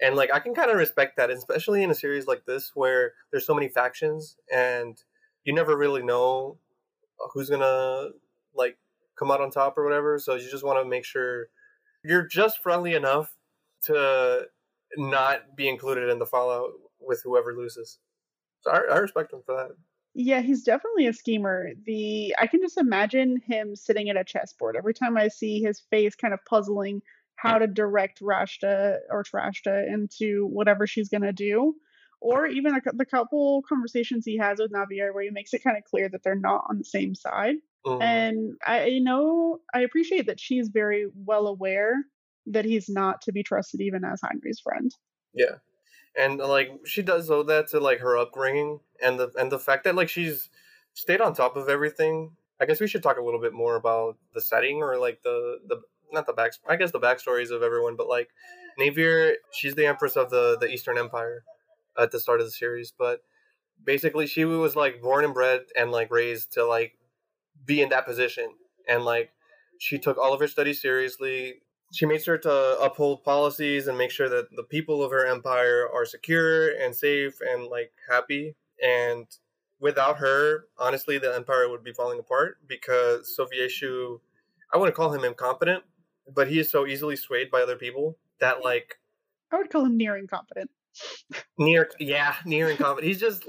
[0.02, 3.14] And like I can kind of respect that, especially in a series like this where
[3.32, 5.02] there's so many factions and
[5.46, 6.58] you never really know
[7.34, 8.10] who's gonna
[8.54, 8.78] like
[9.18, 10.20] come out on top or whatever.
[10.20, 11.48] So you just want to make sure
[12.04, 13.34] you're just friendly enough
[13.84, 14.48] to
[14.98, 18.00] not be included in the fallout with whoever loses.
[18.62, 19.72] So I, I respect him for that.
[20.14, 21.72] Yeah, he's definitely a schemer.
[21.84, 25.82] The I can just imagine him sitting at a chessboard every time I see his
[25.82, 27.02] face kind of puzzling
[27.36, 31.76] how to direct Rashta or Trashta into whatever she's going to do.
[32.22, 35.78] Or even a, the couple conversations he has with Navier where he makes it kind
[35.78, 37.56] of clear that they're not on the same side.
[37.86, 38.26] Mhm.
[38.26, 41.94] And I you know I appreciate that she's very well aware
[42.48, 44.94] that he's not to be trusted even as Heinrich's friend.
[45.34, 45.56] Yeah,
[46.18, 49.84] and like she does owe that to like her upbringing and the and the fact
[49.84, 50.50] that like she's
[50.94, 52.32] stayed on top of everything.
[52.60, 55.60] I guess we should talk a little bit more about the setting or like the
[55.68, 55.82] the
[56.12, 58.30] not the back I guess the backstories of everyone, but like
[58.80, 61.44] Navier, she's the empress of the the Eastern Empire
[61.98, 63.22] at the start of the series, but
[63.84, 66.98] basically she was like born and bred and like raised to like
[67.66, 68.50] be in that position.
[68.88, 69.32] And like
[69.80, 71.62] she took all of her studies seriously
[71.94, 75.88] she made sure to uphold policies and make sure that the people of her empire
[75.94, 78.56] are secure and safe and like happy.
[78.84, 79.28] And
[79.80, 84.20] without her honestly the empire would be falling apart because sovieshu
[84.74, 85.84] i wouldn't call him incompetent
[86.34, 88.98] but he is so easily swayed by other people that like
[89.52, 90.70] i would call him near incompetent.
[91.58, 93.06] Near yeah near incompetent.
[93.06, 93.44] He's just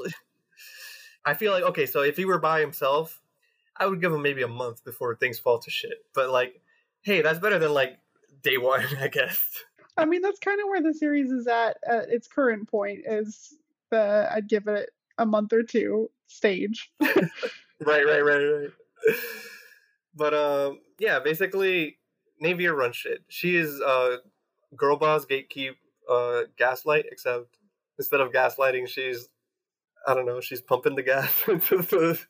[1.24, 3.20] i feel like okay so if he were by himself
[3.76, 5.98] i would give him maybe a month before things fall to shit.
[6.12, 6.60] But like
[7.02, 7.98] hey that's better than like
[8.46, 9.40] day one, I guess.
[9.96, 13.00] I mean, that's kind of where the series is at at its current point.
[13.06, 13.54] Is
[13.90, 16.90] the I'd give it a month or two stage.
[17.00, 17.26] right,
[17.80, 18.70] right, right, right.
[20.14, 21.98] But um, yeah, basically,
[22.42, 23.22] Navier runs shit.
[23.28, 24.18] She is uh,
[24.76, 25.76] girl boss, gatekeep,
[26.10, 27.06] uh, gaslight.
[27.10, 27.58] Except
[27.98, 29.28] instead of gaslighting, she's
[30.06, 32.20] I don't know, she's pumping the gas into the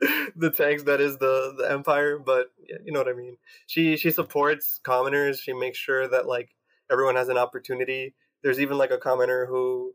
[0.36, 2.52] the tanks that is the the empire but
[2.84, 3.36] you know what i mean?
[3.66, 5.40] She she supports commoners.
[5.40, 6.50] She makes sure that like
[6.90, 8.14] everyone has an opportunity.
[8.42, 9.94] There's even like a commoner who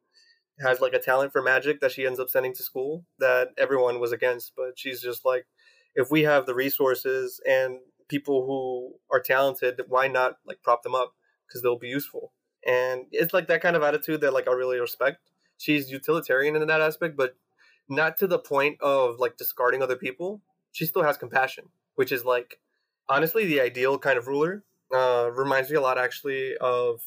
[0.59, 3.99] has like a talent for magic that she ends up sending to school that everyone
[3.99, 5.45] was against but she's just like
[5.95, 10.95] if we have the resources and people who are talented why not like prop them
[10.95, 11.13] up?
[11.47, 12.33] Because they'll be useful.
[12.65, 15.29] And it's like that kind of attitude that like i really respect.
[15.57, 17.35] She's utilitarian in that aspect but
[17.95, 20.41] not to the point of like discarding other people.
[20.71, 22.59] She still has compassion, which is like
[23.09, 24.63] honestly the ideal kind of ruler.
[24.93, 26.99] Uh, reminds me a lot actually of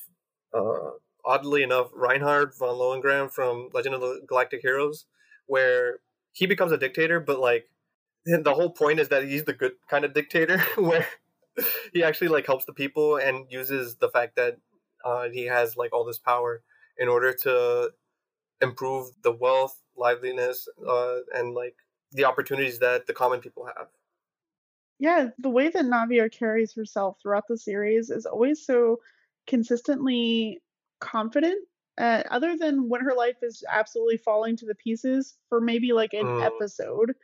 [0.53, 0.90] uh,
[1.25, 5.07] oddly enough Reinhard von Lohengramm from Legend of the Galactic Heroes,
[5.46, 6.01] where
[6.33, 7.66] he becomes a dictator, but like
[8.25, 11.07] the whole point is that he's the good kind of dictator, where
[11.92, 14.59] he actually like helps the people and uses the fact that
[15.05, 16.62] uh, he has like all this power
[16.99, 17.90] in order to
[18.61, 21.76] improve the wealth liveliness uh, and like
[22.12, 23.88] the opportunities that the common people have.
[24.98, 29.00] Yeah, the way that Navier carries herself throughout the series is always so
[29.46, 30.62] consistently
[31.00, 31.66] confident.
[31.98, 36.12] Uh, other than when her life is absolutely falling to the pieces for maybe like
[36.12, 36.44] an mm.
[36.44, 37.14] episode,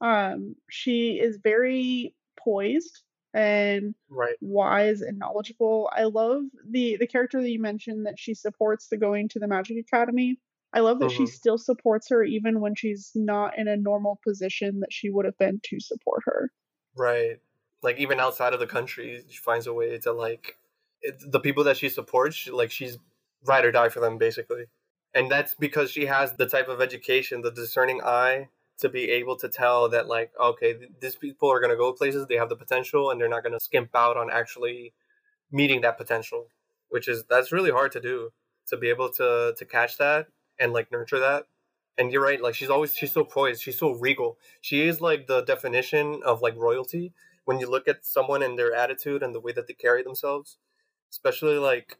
[0.00, 3.02] um, she is very poised
[3.34, 4.36] and right.
[4.40, 5.90] wise and knowledgeable.
[5.94, 9.48] I love the the character that you mentioned that she supports the going to the
[9.48, 10.38] Magic Academy.
[10.76, 11.24] I love that mm-hmm.
[11.24, 15.24] she still supports her even when she's not in a normal position that she would
[15.24, 16.50] have been to support her.
[16.94, 17.38] Right.
[17.82, 20.58] Like even outside of the country, she finds a way to like
[21.00, 22.98] it, the people that she supports, she, like she's
[23.46, 24.64] ride or die for them basically.
[25.14, 29.36] And that's because she has the type of education, the discerning eye to be able
[29.36, 32.56] to tell that like okay, these people are going to go places, they have the
[32.56, 34.92] potential and they're not going to skimp out on actually
[35.50, 36.48] meeting that potential,
[36.90, 38.28] which is that's really hard to do
[38.68, 40.26] to be able to to catch that
[40.58, 41.46] and like nurture that.
[41.98, 44.38] And you're right, like she's always she's so poised, she's so regal.
[44.60, 47.12] She is like the definition of like royalty
[47.46, 50.58] when you look at someone and their attitude and the way that they carry themselves,
[51.10, 51.96] especially like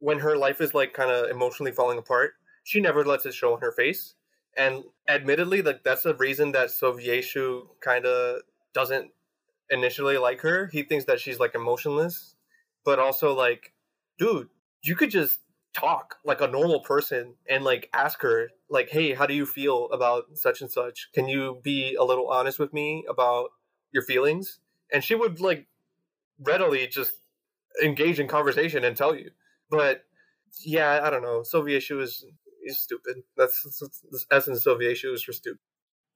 [0.00, 2.32] when her life is like kind of emotionally falling apart,
[2.64, 4.14] she never lets it show on her face.
[4.56, 8.40] And admittedly, like that's the reason that Sovieshu kind of
[8.74, 9.10] doesn't
[9.70, 10.68] initially like her.
[10.72, 12.34] He thinks that she's like emotionless,
[12.84, 13.72] but also like,
[14.18, 14.48] dude,
[14.82, 15.40] you could just
[15.74, 19.88] talk like a normal person and like ask her like hey how do you feel
[19.92, 21.08] about such and such?
[21.14, 23.50] Can you be a little honest with me about
[23.92, 24.60] your feelings?
[24.92, 25.66] And she would like
[26.40, 27.12] readily just
[27.82, 29.30] engage in conversation and tell you.
[29.70, 30.04] But
[30.64, 31.42] yeah i don't know.
[31.42, 32.24] Sovieshu is
[32.64, 33.22] is stupid.
[33.36, 35.58] That's, that's the essence of Sovieshu is for stupid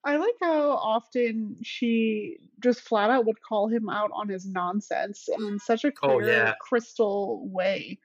[0.04, 5.28] I like how often she just flat out would call him out on his nonsense
[5.28, 6.54] in such a oh, clear, oh, yeah.
[6.60, 7.98] crystal way.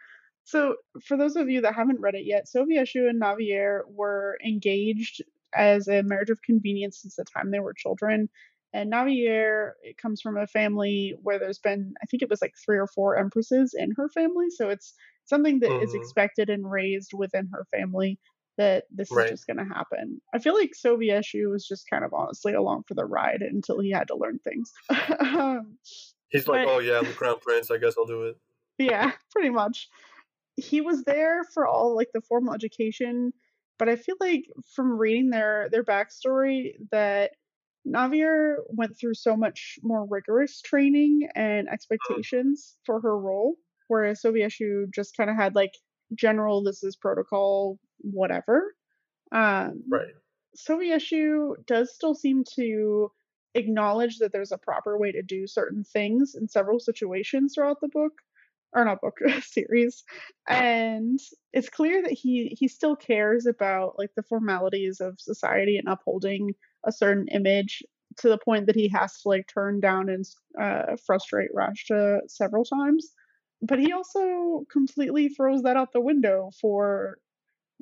[0.48, 5.22] So, for those of you that haven't read it yet, Sovieshu and Navier were engaged
[5.54, 8.30] as a marriage of convenience since the time they were children.
[8.72, 12.54] And Navier it comes from a family where there's been, I think it was like
[12.64, 14.46] three or four empresses in her family.
[14.50, 14.94] So it's
[15.26, 15.84] something that mm-hmm.
[15.84, 18.18] is expected and raised within her family
[18.58, 19.26] that this right.
[19.26, 20.22] is just going to happen.
[20.34, 23.92] I feel like Sovieshu was just kind of honestly along for the ride until he
[23.92, 24.72] had to learn things.
[25.20, 25.78] um,
[26.30, 27.70] He's like, but, oh yeah, I'm the crown prince.
[27.70, 28.38] I guess I'll do it.
[28.78, 29.90] Yeah, pretty much
[30.58, 33.32] he was there for all like the formal education,
[33.78, 34.46] but I feel like
[34.76, 37.32] from reading their their backstory that
[37.86, 43.56] Navier went through so much more rigorous training and expectations for her role,
[43.88, 45.74] whereas Sovieshu just kind of had like
[46.16, 48.74] general this is protocol whatever.
[49.32, 50.14] Um, right.
[50.58, 53.12] Sovieshu does still seem to
[53.54, 57.90] acknowledge that there's a proper way to do certain things in several situations throughout the
[57.90, 58.14] book
[58.74, 60.04] or not book series
[60.48, 61.20] and
[61.54, 66.54] it's clear that he he still cares about like the formalities of society and upholding
[66.86, 67.84] a certain image
[68.18, 70.26] to the point that he has to like turn down and
[70.60, 73.12] uh, frustrate Rashta several times
[73.62, 77.18] but he also completely throws that out the window for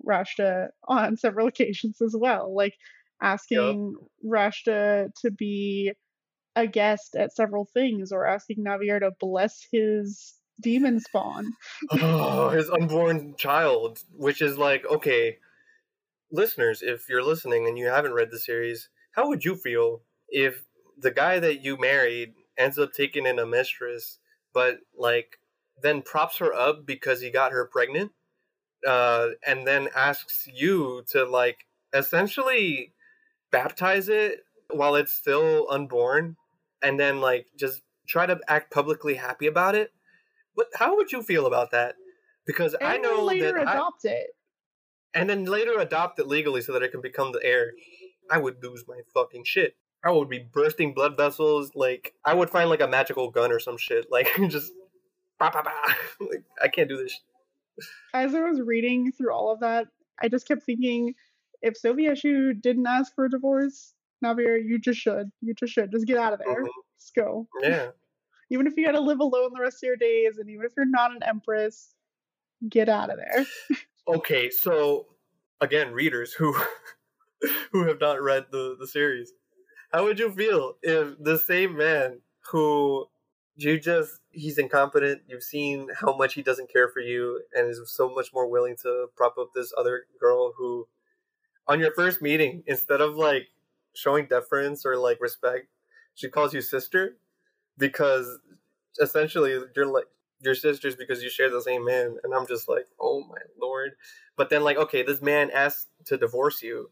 [0.06, 2.76] Rashta on several occasions as well like
[3.22, 4.34] asking yep.
[4.54, 5.94] Rashta to be
[6.56, 11.54] a guest at several things or asking Navier to bless his demon spawn.
[11.92, 15.38] oh, his unborn child, which is like, okay,
[16.32, 20.66] listeners, if you're listening and you haven't read the series, how would you feel if
[20.98, 24.20] the guy that you married ends up taking in a mistress,
[24.54, 25.40] but like
[25.82, 28.12] then props her up because he got her pregnant,
[28.88, 32.94] uh, and then asks you to like essentially
[33.52, 34.40] baptize it
[34.72, 36.38] while it's still unborn,
[36.82, 39.92] and then like just try to act publicly happy about it?
[40.56, 40.68] What?
[40.76, 41.96] How would you feel about that?
[42.46, 44.28] Because and I know later that adopt I, it,
[45.14, 47.74] and then later adopt it legally so that it can become the heir.
[48.30, 49.76] I would lose my fucking shit.
[50.04, 51.72] I would be bursting blood vessels.
[51.76, 54.08] Like I would find like a magical gun or some shit.
[54.12, 54.72] Like just,
[55.40, 55.94] bah, bah, bah.
[56.30, 57.22] like I can't do this.
[58.14, 59.88] As I was reading through all of that,
[60.22, 61.14] I just kept thinking,
[61.62, 63.94] if Sovieshu didn't ask for a divorce,
[64.24, 65.32] Navier, you just should.
[65.42, 65.92] You just should.
[65.92, 66.64] Just get out of there.
[66.64, 66.68] Mhm.
[67.00, 67.48] Just go.
[67.62, 67.90] Yeah.
[68.50, 70.86] Even if you gotta live alone the rest of your days, and even if you're
[70.86, 71.96] not an empress,
[72.70, 73.46] get out of there.
[74.08, 75.08] Okay, so
[75.62, 76.56] again, readers who
[77.72, 79.34] who have not read the the series,
[79.92, 82.20] how would you feel if the same man
[82.52, 83.08] who
[83.56, 87.82] you just he's incompetent, you've seen how much he doesn't care for you, and is
[87.88, 90.88] so much more willing to prop up this other girl who,
[91.68, 93.48] on your first meeting, instead of like
[93.96, 95.68] showing deference or like respect,
[96.14, 97.18] she calls you sister
[97.78, 98.40] because
[99.00, 100.08] essentially you're like
[100.42, 103.94] your sisters because you share the same man and i'm just like oh my lord.
[104.38, 106.92] But then like okay this man asks to divorce you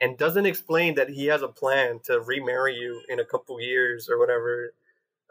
[0.00, 4.08] and doesn't explain that he has a plan to remarry you in a couple years
[4.08, 4.72] or whatever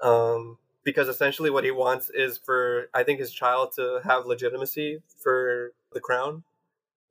[0.03, 5.01] um because essentially what he wants is for i think his child to have legitimacy
[5.21, 6.43] for the crown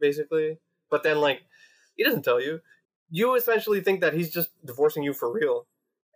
[0.01, 0.59] basically.
[0.91, 1.43] But then like
[1.97, 2.61] he doesn't tell you.
[3.11, 5.67] You essentially think that he's just divorcing you for real.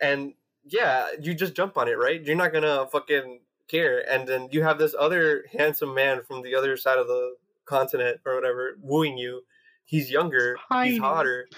[0.01, 2.23] And yeah you just jump on it right?
[2.23, 4.05] You're not gonna fucking care.
[4.11, 8.21] And then you have this other handsome man from the other side of the continent
[8.27, 9.43] or whatever wooing you.
[9.85, 10.93] He's younger Tiny.
[10.93, 11.49] he's hotter.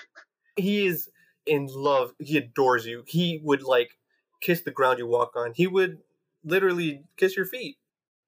[0.56, 1.10] He is
[1.46, 2.12] in love.
[2.18, 3.04] He adores you.
[3.06, 3.98] He would like
[4.40, 5.52] kiss the ground you walk on.
[5.54, 5.98] He would
[6.44, 7.78] literally kiss your feet.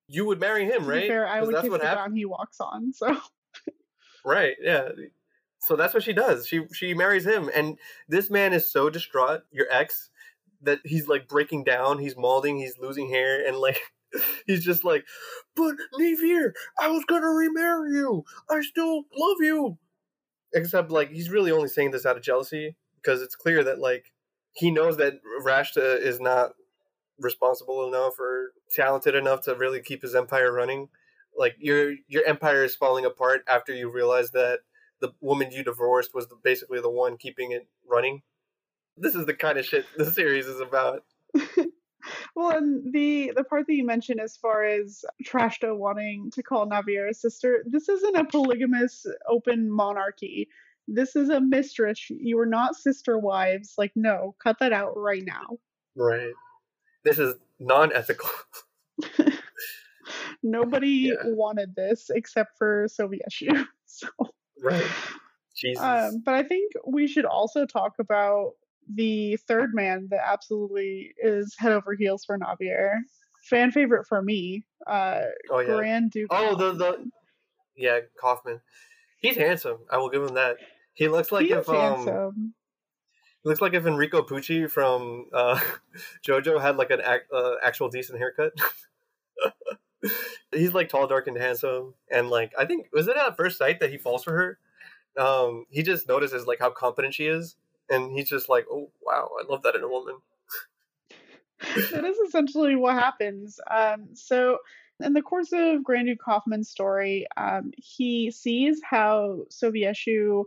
[0.08, 1.08] You would marry him right?
[1.08, 2.92] fair, I would that's kiss what the ground he walks on.
[2.92, 3.16] So.
[4.24, 4.88] Right, yeah.
[5.58, 6.46] So that's what she does.
[6.46, 7.50] She she marries him.
[7.54, 10.10] And this man is so distraught, your ex,
[10.64, 13.80] that he's like breaking down, he's molding, he's losing hair and like
[14.46, 15.04] he's just like,
[15.56, 18.24] "But Navier, I was to remarry you.
[18.50, 19.78] I still love you."
[20.52, 24.12] Except like he's really only saying this out of jealousy because it's clear that like
[24.52, 26.52] he knows that Rashta is not
[27.18, 30.88] responsible enough or talented enough to really keep his empire running
[31.36, 34.60] like your your empire is falling apart after you realize that
[35.00, 38.22] the woman you divorced was the, basically the one keeping it running.
[38.96, 41.04] This is the kind of shit the series is about.
[42.36, 46.66] well, and the the part that you mentioned as far as Trashta wanting to call
[46.66, 50.48] Navier a sister, this isn't a polygamous open monarchy.
[50.86, 52.08] This is a mistress.
[52.10, 53.74] You are not sister wives.
[53.78, 55.58] Like, no, cut that out right now.
[55.96, 56.32] Right.
[57.04, 58.28] This is non-ethical.
[60.42, 61.14] Nobody Yeah.
[61.24, 63.66] wanted this except for Sovieshu.
[63.86, 64.08] So,
[64.62, 64.84] right.
[65.56, 65.82] Jesus.
[65.82, 68.54] um, but I think we should also talk about
[68.92, 72.96] the third man that absolutely is head over heels for Navier.
[73.42, 75.74] Fan favorite for me, uh, oh yeah.
[75.74, 76.28] Grand Duke.
[76.30, 77.10] Oh, the the
[77.76, 78.60] yeah, Kaufman.
[79.18, 79.78] He's handsome.
[79.90, 80.56] I will give him that.
[80.94, 82.54] He looks like he if um
[83.44, 85.60] looks like if Enrico Pucci from uh
[86.26, 88.52] JoJo had like an ac- uh, actual decent haircut.
[90.52, 93.80] He's like tall, dark, and handsome, and like I think was it at first sight
[93.80, 94.58] that he falls for her.
[95.22, 97.56] Um, he just notices like how competent she is,
[97.90, 100.16] and he's just like, "Oh wow, I love that in a woman."
[101.92, 103.58] that is essentially what happens.
[103.70, 104.58] Um, so,
[105.00, 110.44] in the course of Grand Duke Kaufman's story, um, he sees how Sovieshu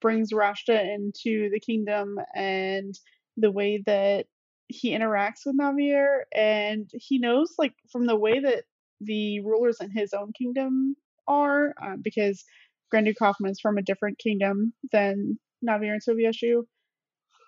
[0.00, 2.98] brings Rashta into the kingdom and
[3.36, 4.26] the way that
[4.68, 8.64] he interacts with Navier, and he knows, like, from the way that
[9.00, 10.94] the rulers in his own kingdom
[11.26, 12.44] are, um, because
[12.90, 16.64] Grand Duke Kaufman is from a different kingdom than Navier and Sovieshu,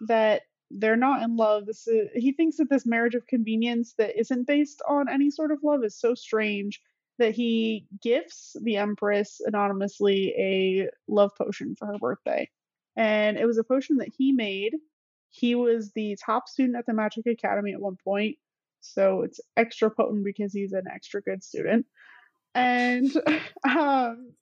[0.09, 1.67] that they're not in love.
[1.67, 5.53] This is, he thinks that this marriage of convenience that isn't based on any sort
[5.53, 6.81] of love is so strange
[7.19, 12.49] that he gifts the Empress anonymously a love potion for her birthday.
[12.97, 14.75] And it was a potion that he made.
[15.31, 18.37] He was the top student at the Magic Academy at one point,
[18.81, 21.87] so it's extra potent because he's an extra good student.
[22.55, 23.11] And
[23.69, 24.33] um,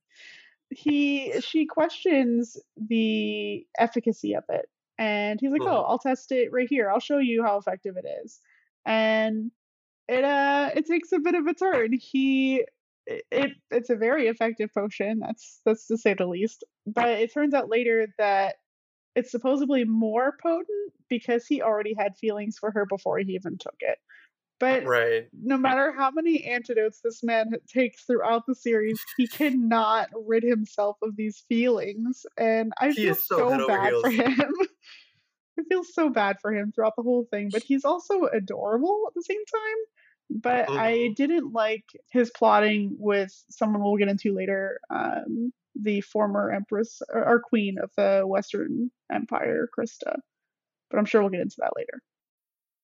[0.70, 4.68] he she questions the efficacy of it
[5.00, 6.90] and he's like oh i'll test it right here.
[6.90, 8.38] I'll show you how effective it is.
[8.86, 9.50] And
[10.06, 11.92] it uh it takes a bit of a turn.
[11.92, 12.64] He
[13.06, 17.54] it it's a very effective potion that's that's to say the least but it turns
[17.54, 18.56] out later that
[19.16, 23.74] it's supposedly more potent because he already had feelings for her before he even took
[23.80, 23.98] it
[24.60, 25.26] but right.
[25.32, 30.98] no matter how many antidotes this man takes throughout the series, he cannot rid himself
[31.02, 32.26] of these feelings.
[32.36, 34.38] And I he feel so, so bad for him.
[35.58, 39.14] I feel so bad for him throughout the whole thing, but he's also adorable at
[39.14, 40.40] the same time.
[40.42, 40.78] But mm-hmm.
[40.78, 47.00] I didn't like his plotting with someone we'll get into later, um, the former empress
[47.12, 50.16] or, or queen of the Western Empire, Krista.
[50.90, 52.02] But I'm sure we'll get into that later.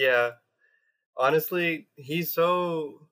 [0.00, 0.30] Yeah.
[1.16, 3.08] Honestly, he's so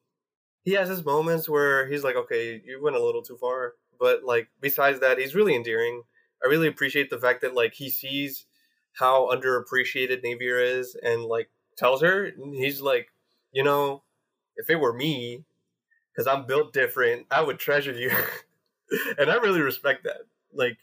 [0.65, 3.75] he has his moments where he's like, okay, you went a little too far.
[4.01, 6.03] But like besides that, he's really endearing.
[6.45, 8.47] I really appreciate the fact that like he sees
[8.95, 13.09] how underappreciated Navier is and like tells her he's like,
[13.53, 14.03] you know,
[14.57, 15.45] if it were me,
[16.13, 18.11] because I'm built different, I would treasure you.
[19.19, 20.23] and I really respect that.
[20.53, 20.79] Like,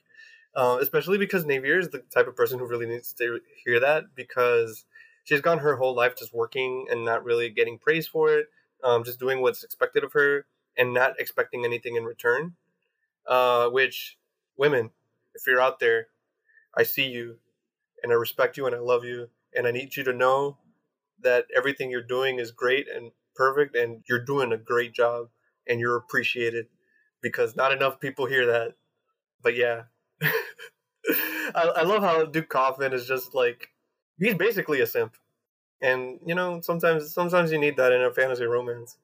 [0.56, 4.16] uh, especially because Navier is the type of person who really needs to hear that
[4.16, 4.86] because
[5.26, 8.48] she's gone her whole life just working and not really getting praise for it,
[8.84, 10.46] um, just doing what's expected of her
[10.78, 12.54] and not expecting anything in return.
[13.28, 14.18] Uh, which
[14.56, 14.92] women,
[15.34, 16.08] if you're out there,
[16.78, 17.38] I see you
[18.04, 20.60] and I respect you and I love you and I need you to know
[21.22, 25.30] that everything you're doing is great and perfect and you're doing a great job
[25.68, 26.68] and you're appreciated
[27.22, 28.74] because not enough people hear that.
[29.42, 29.84] But yeah.
[30.22, 33.70] I, I love how Duke Kaufman is just like
[34.20, 35.16] he's basically a simp.
[35.82, 38.97] And you know, sometimes sometimes you need that in a fantasy romance.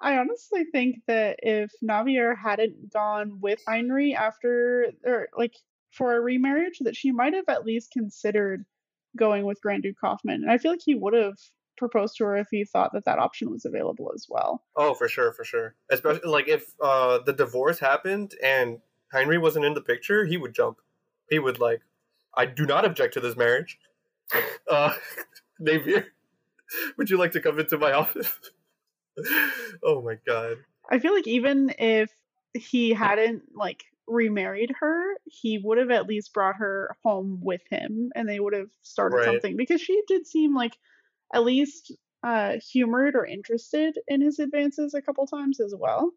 [0.00, 5.54] I honestly think that if Navier hadn't gone with Heinrey after or like
[5.90, 8.64] for a remarriage, that she might have at least considered
[9.16, 10.42] going with Grand Duke Kaufman.
[10.42, 11.38] And I feel like he would have
[11.76, 14.62] proposed to her if he thought that that option was available as well.
[14.76, 15.74] Oh, for sure, for sure.
[15.90, 18.80] Especially like if uh, the divorce happened and
[19.12, 20.78] Heinrey wasn't in the picture, he would jump.
[21.30, 21.82] He would like,
[22.38, 23.78] I do not object to this marriage.
[24.70, 24.92] Uh,
[25.60, 26.04] Navier,
[26.96, 28.32] would you like to come into my office?
[29.82, 30.58] oh my god.
[30.88, 32.10] I feel like even if
[32.54, 38.12] he hadn't like remarried her, he would have at least brought her home with him
[38.14, 39.26] and they would have started right.
[39.26, 40.78] something because she did seem like
[41.34, 46.12] at least uh humored or interested in his advances a couple times as well.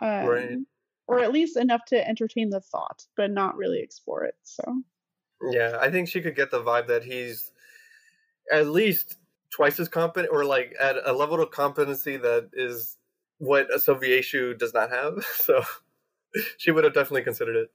[0.00, 0.58] Um, right.
[1.06, 4.34] Or at least enough to entertain the thought, but not really explore it.
[4.42, 4.82] So
[5.50, 7.50] yeah, I think she could get the vibe that he's
[8.50, 9.16] at least
[9.50, 12.96] twice as competent, or like at a level of competency that is
[13.38, 15.24] what a Sovieshu does not have.
[15.34, 15.62] So
[16.56, 17.70] she would have definitely considered it.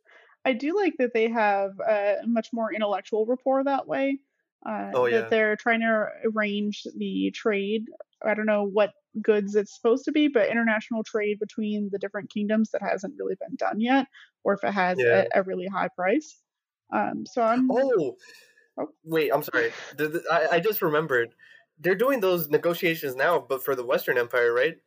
[0.46, 4.20] I do like that they have a much more intellectual rapport that way.
[4.66, 5.20] Uh, oh, yeah.
[5.20, 7.86] That they're trying to arrange the trade.
[8.26, 8.92] I don't know what
[9.22, 13.36] goods it's supposed to be, but international trade between the different kingdoms that hasn't really
[13.40, 14.08] been done yet,
[14.44, 15.26] or if it has yeah.
[15.34, 16.38] a, a, really high price.
[16.92, 17.70] Um, so I'm.
[17.72, 18.18] Oh,
[18.78, 19.72] Oh, wait, I'm sorry.
[20.32, 21.34] I, I just remembered.
[21.80, 24.78] They're doing those negotiations now, but for the Western Empire, right?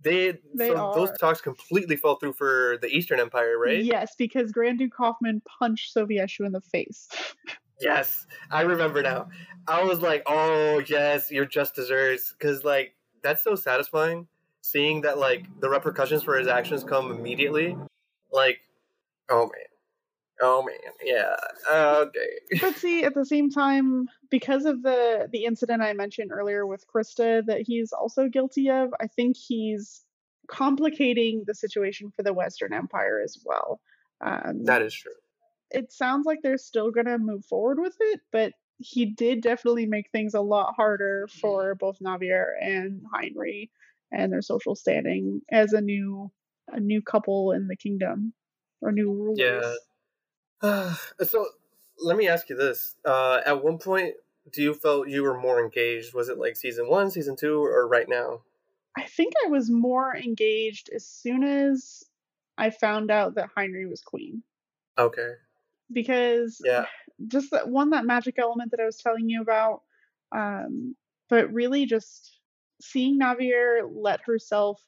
[0.00, 3.84] They, they so those talks completely fell through for the Eastern Empire, right?
[3.84, 7.08] Yes, because Grand Duke Kaufman punched Sovieshu in the face.
[7.80, 9.28] yes, I remember now.
[9.66, 14.28] I was like, "Oh yes, you're just desserts," because like that's so satisfying
[14.62, 17.76] seeing that like the repercussions for his actions come immediately.
[18.32, 18.60] Like,
[19.30, 19.67] oh man,
[20.40, 21.34] Oh man, yeah.
[21.70, 22.38] Okay.
[22.60, 26.86] but see, at the same time, because of the the incident I mentioned earlier with
[26.86, 30.04] Krista that he's also guilty of, I think he's
[30.48, 33.80] complicating the situation for the Western Empire as well.
[34.20, 35.12] Um, that is true.
[35.70, 39.86] It sounds like they're still going to move forward with it, but he did definitely
[39.86, 43.70] make things a lot harder for both Navier and Heinrey
[44.12, 46.30] and their social standing as a new
[46.68, 48.32] a new couple in the kingdom
[48.80, 49.38] or new rulers.
[49.38, 49.74] Yeah.
[50.62, 51.46] so
[52.00, 54.14] let me ask you this: uh, At one point,
[54.52, 56.14] do you felt you were more engaged?
[56.14, 58.40] Was it like season one, season two, or right now?
[58.96, 62.02] I think I was more engaged as soon as
[62.56, 64.42] I found out that Heinrey was queen.
[64.98, 65.32] Okay.
[65.92, 66.86] Because yeah,
[67.28, 69.82] just that one that magic element that I was telling you about,
[70.32, 70.96] um,
[71.28, 72.38] but really just
[72.80, 74.82] seeing Navier let herself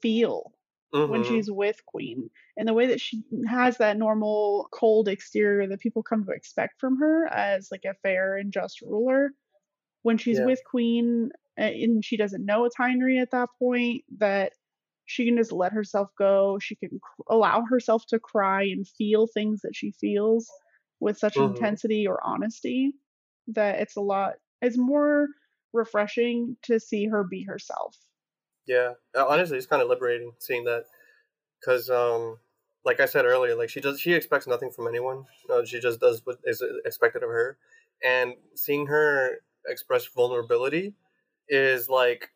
[0.00, 0.52] feel
[0.94, 1.10] mm-hmm.
[1.10, 5.80] when she's with Queen and the way that she has that normal cold exterior that
[5.80, 9.30] people come to expect from her as like a fair and just ruler.
[10.02, 10.46] When she's yeah.
[10.46, 14.52] with Queen and she doesn't know it's Heinrey at that point, that
[15.04, 16.58] she can just let herself go.
[16.60, 17.00] She can
[17.30, 20.50] allow herself to cry and feel things that she feels
[21.00, 21.54] with such mm-hmm.
[21.54, 22.94] intensity or honesty
[23.48, 25.28] that it's a lot, it's more
[25.72, 27.96] refreshing to see her be herself.
[28.66, 30.84] Yeah, uh, honestly, it's kind of liberating seeing that,
[31.62, 32.38] because um,
[32.84, 35.24] like I said earlier, like she does, she expects nothing from anyone.
[35.64, 37.56] She just does what is expected of her,
[38.02, 40.94] and seeing her express vulnerability
[41.48, 42.30] is like,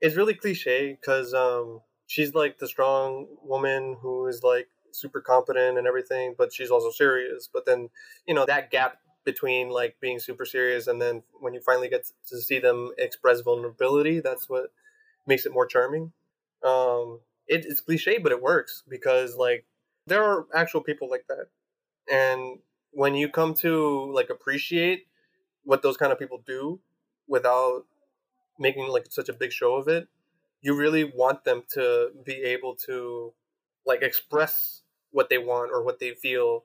[0.00, 5.78] it's really cliche because um, she's like the strong woman who is like super competent
[5.78, 7.48] and everything, but she's also serious.
[7.52, 7.90] But then,
[8.26, 12.06] you know, that gap between like being super serious and then when you finally get
[12.28, 14.72] to see them express vulnerability, that's what
[15.26, 16.12] makes it more charming.
[16.64, 19.64] Um, it, it's cliche, but it works because like
[20.06, 21.46] there are actual people like that,
[22.10, 22.58] and
[22.92, 25.06] when you come to like appreciate
[25.64, 26.80] what those kind of people do
[27.28, 27.84] without
[28.58, 30.08] making like such a big show of it,
[30.60, 33.32] you really want them to be able to
[33.86, 36.64] like express what they want or what they feel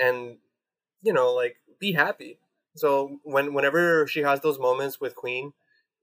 [0.00, 0.36] and
[1.02, 2.38] you know like be happy.
[2.76, 5.52] So when whenever she has those moments with queen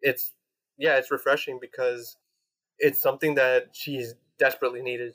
[0.01, 0.32] it's
[0.78, 2.17] yeah, it's refreshing because
[2.80, 5.13] it's something that she's desperately needed,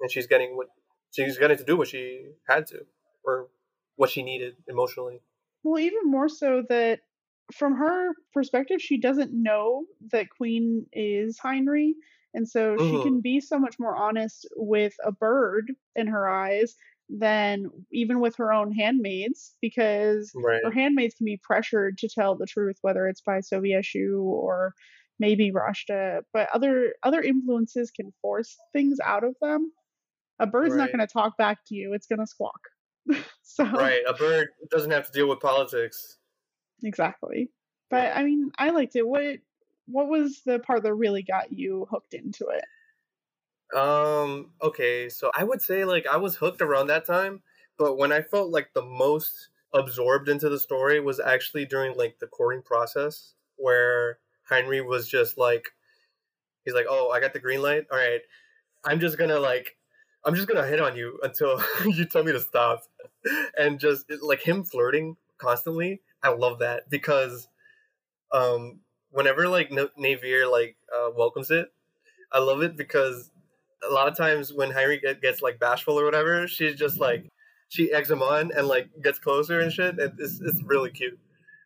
[0.00, 0.68] and she's getting what
[1.10, 2.80] she's getting to do what she had to,
[3.24, 3.48] or
[3.96, 5.20] what she needed emotionally.
[5.62, 7.00] Well, even more so that
[7.52, 11.92] from her perspective, she doesn't know that Queen is Heinrey.
[12.34, 12.96] And so mm-hmm.
[12.96, 16.74] she can be so much more honest with a bird in her eyes
[17.08, 20.60] than even with her own handmaids because right.
[20.62, 24.74] her handmaids can be pressured to tell the truth, whether it's by Sovieshu or
[25.18, 29.72] maybe Rashta, but other other influences can force things out of them.
[30.38, 30.78] A bird's right.
[30.78, 32.60] not going to talk back to you; it's going to squawk.
[33.42, 36.18] so right, a bird doesn't have to deal with politics.
[36.82, 37.50] Exactly,
[37.90, 39.06] but I mean, I liked it.
[39.06, 39.38] What
[39.86, 43.76] what was the part that really got you hooked into it?
[43.76, 44.52] Um.
[44.62, 47.42] Okay, so I would say like I was hooked around that time,
[47.78, 52.18] but when I felt like the most absorbed into the story was actually during like
[52.20, 54.18] the courting process, where
[54.50, 55.68] Heinrey was just like,
[56.64, 57.86] he's like, oh, I got the green light.
[57.90, 58.20] All right,
[58.84, 59.76] I'm just gonna like,
[60.24, 62.82] I'm just gonna hit on you until you tell me to stop,
[63.58, 66.00] and just like him flirting constantly.
[66.22, 67.48] I love that because,
[68.32, 68.80] um,
[69.10, 71.72] whenever like Navier like uh, welcomes it,
[72.32, 73.30] I love it because
[73.88, 77.30] a lot of times when Heinrey get, gets like bashful or whatever, she's just like
[77.68, 79.96] she eggs him on and like gets closer and shit.
[79.98, 81.18] It's it's really cute.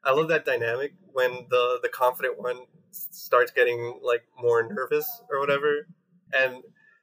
[0.05, 2.59] I love that dynamic when the the confident one
[2.93, 5.87] starts getting like more nervous or whatever,
[6.33, 6.63] and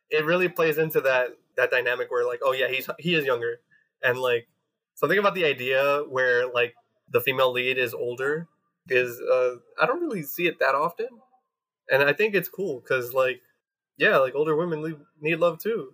[0.10, 3.62] it really plays into that that dynamic where like, oh yeah, he's he is younger,
[4.04, 4.48] and like
[4.96, 6.76] something about the idea where like
[7.12, 8.48] the female lead is older
[8.88, 11.10] is uh I don't really see it that often,
[11.90, 13.42] and I think it's cool because like
[13.98, 15.94] yeah, like older women need love too.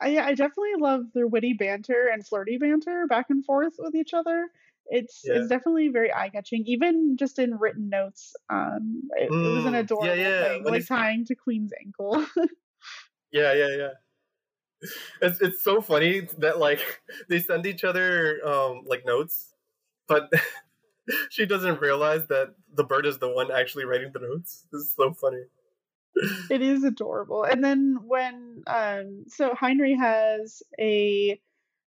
[0.00, 4.12] I I definitely love their witty banter and flirty banter back and forth with each
[4.14, 4.48] other.
[4.88, 5.34] It's yeah.
[5.34, 8.34] it's definitely very eye catching, even just in written notes.
[8.50, 10.42] Um, it, mm, it was an mm, adorable yeah, yeah.
[10.44, 12.24] thing, when like tying to Queen's ankle.
[13.32, 13.88] yeah, yeah, yeah.
[15.22, 16.80] It's it's so funny that like
[17.28, 19.54] they send each other um like notes,
[20.08, 20.30] but
[21.30, 24.66] she doesn't realize that the bird is the one actually writing the notes.
[24.72, 25.42] This is so funny.
[26.50, 27.44] it is adorable.
[27.44, 31.40] And then when um so Heinrich has a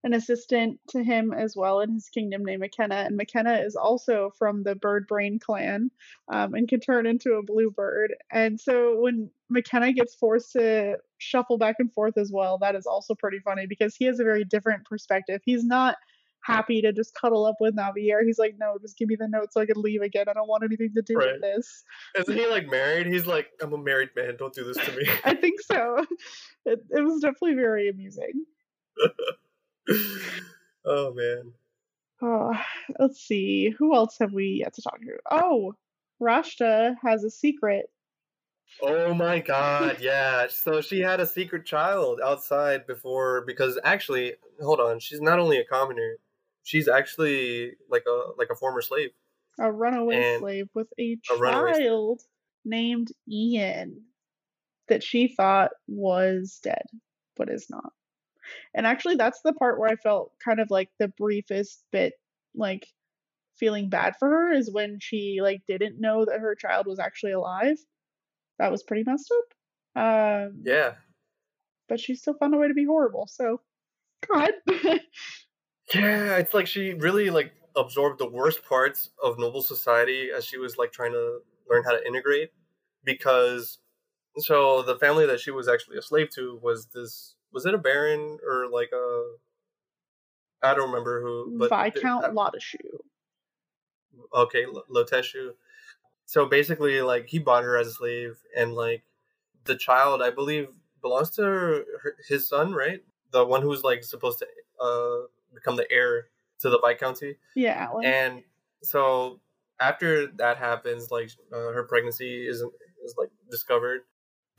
[0.03, 2.95] an assistant to him as well in his kingdom named McKenna.
[2.95, 5.91] And McKenna is also from the Bird Brain clan
[6.29, 8.13] um, and can turn into a blue bird.
[8.31, 12.85] And so when McKenna gets forced to shuffle back and forth as well, that is
[12.85, 15.41] also pretty funny because he has a very different perspective.
[15.43, 15.97] He's not
[16.41, 18.25] happy to just cuddle up with Navier.
[18.25, 20.25] He's like, no, just give me the note so I can leave again.
[20.29, 21.33] I don't want anything to do right.
[21.33, 21.83] with this.
[22.17, 23.07] Isn't he like married?
[23.07, 24.37] He's like, I'm a married man.
[24.37, 25.09] Don't do this to me.
[25.25, 26.05] I think so.
[26.65, 28.45] It, it was definitely very amusing.
[30.85, 31.53] oh man.
[32.21, 32.53] Oh,
[32.99, 33.73] let's see.
[33.77, 35.17] Who else have we yet to talk to?
[35.31, 35.73] Oh,
[36.21, 37.85] Rashta has a secret.
[38.81, 40.47] Oh my god, yeah.
[40.49, 45.57] So she had a secret child outside before because actually, hold on, she's not only
[45.57, 46.17] a commoner,
[46.63, 49.09] she's actually like a like a former slave.
[49.59, 52.21] A runaway And slave with a a child
[52.63, 54.03] named Ian
[54.87, 56.83] that she thought was dead,
[57.35, 57.91] but is not.
[58.73, 62.13] And actually, that's the part where I felt kind of like the briefest bit
[62.55, 62.87] like
[63.57, 67.33] feeling bad for her is when she like didn't know that her child was actually
[67.33, 67.77] alive.
[68.59, 69.31] That was pretty messed
[69.95, 70.01] up.
[70.01, 70.95] Um, Yeah.
[71.87, 73.27] but she still found a way to be horrible.
[73.27, 73.61] So,
[74.27, 74.51] God.
[75.93, 80.57] Yeah, it's like she really like absorbed the worst parts of noble society as she
[80.57, 81.39] was like trying to
[81.69, 82.51] learn how to integrate
[83.03, 83.79] because
[84.37, 87.77] so the family that she was actually a slave to was this was it a
[87.77, 89.23] baron or like a
[90.61, 92.77] I don't remember who but Viscount uh, Lotashu.
[94.33, 95.51] okay Lo- Loteshu
[96.25, 99.03] so basically like he bought her as a slave and like
[99.65, 100.67] the child I believe
[101.01, 101.85] belongs to her,
[102.27, 104.47] his son right the one who's like supposed to
[104.83, 106.27] uh become the heir
[106.59, 108.05] to the viscounty Yeah, Alan.
[108.05, 108.43] and
[108.83, 109.39] so
[109.79, 112.73] after that happens like uh, her pregnancy isn't
[113.05, 114.01] is like discovered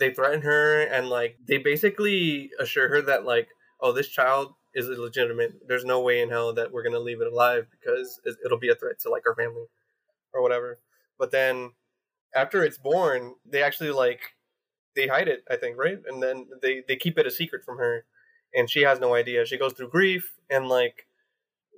[0.00, 3.48] they threaten her and like they basically assure her that like
[3.82, 5.54] oh this child is illegitimate.
[5.68, 8.70] There's no way in hell that we're gonna leave it alive because it- it'll be
[8.70, 9.66] a threat to like our family
[10.34, 10.80] or whatever.
[11.18, 11.72] But then
[12.34, 14.20] after it's born they actually like
[14.96, 15.98] they hide it i think right?
[16.08, 18.04] And then they they keep it a secret from her
[18.54, 19.46] and she has no idea.
[19.46, 21.06] She goes through grief and like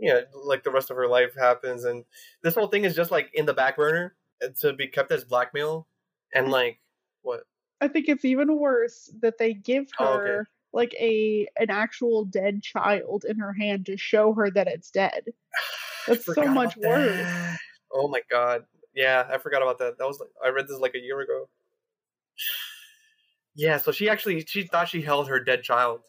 [0.01, 2.05] yeah, like the rest of her life happens, and
[2.43, 5.25] this whole thing is just like in the back burner uh, to be kept as
[5.25, 5.87] blackmail,
[6.35, 6.81] and like
[7.23, 7.45] what?
[7.83, 10.49] I think it's even worse that they give Oh, her okay.
[10.73, 15.25] like a an actual dead child in her hand to show her that it's dead.
[16.07, 17.17] That's so much worse.
[17.17, 17.59] that.
[17.93, 18.65] Oh my god,
[18.95, 19.99] yeah, I forgot about that.
[19.99, 21.49] That was like I read this like a year ago.
[23.55, 26.01] Yeah, so she actually she thought she held her dead child.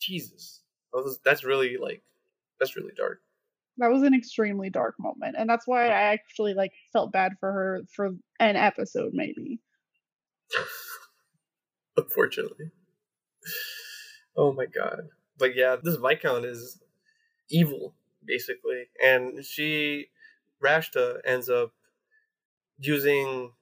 [0.00, 0.62] Jesus,
[0.94, 2.02] that was, that's really like
[2.58, 3.20] that's really dark.
[3.76, 7.52] That was an extremely dark moment, and that's why I actually like felt bad for
[7.52, 9.60] her for an episode maybe.
[11.98, 12.70] Unfortunately.
[14.36, 15.08] Oh my god.
[15.36, 16.80] But yeah, this Viscount is
[17.50, 17.94] evil,
[18.24, 18.88] basically.
[19.04, 20.08] And she
[20.62, 21.72] Rashta ends up
[22.80, 23.52] using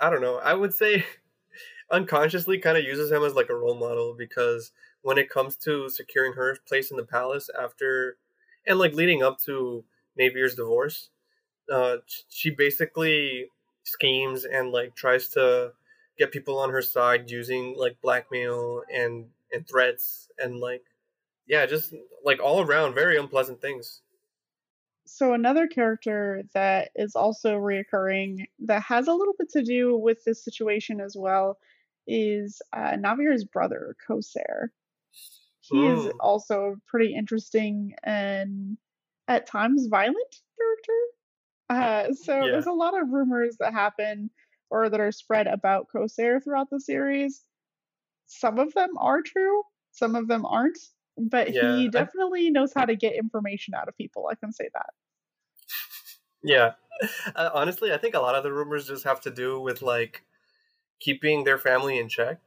[0.00, 1.04] I, don't know, I would say
[1.90, 4.72] unconsciously kind of uses him as like a role model because
[5.02, 8.16] when it comes to securing her place in the palace after
[8.66, 9.84] and like leading up to
[10.16, 11.10] Navier's divorce,
[11.72, 11.96] uh
[12.28, 13.48] she basically
[13.84, 15.72] schemes and like tries to
[16.18, 20.84] get people on her side using like blackmail and and threats and like
[21.46, 21.94] yeah just
[22.24, 24.02] like all around very unpleasant things
[25.06, 30.24] So another character that is also reoccurring that has a little bit to do with
[30.24, 31.58] this situation as well
[32.06, 34.68] is uh, Navier's brother, Koshar.
[35.60, 36.20] He is Mm.
[36.20, 38.78] also a pretty interesting and
[39.28, 41.00] at times violent character.
[41.70, 42.50] Uh, so Yeah.
[42.50, 44.30] there's a lot of rumors that happen
[44.70, 47.44] or that are spread about Koshar throughout the series.
[48.26, 49.62] Some of them are true,
[49.92, 50.78] some of them aren't.
[51.18, 54.28] But Yeah, he I- definitely knows how to get information out of people.
[54.30, 54.90] I can say that.
[56.42, 56.72] yeah
[57.36, 60.24] uh, honestly i think a lot of the rumors just have to do with like
[61.00, 62.40] keeping their family in check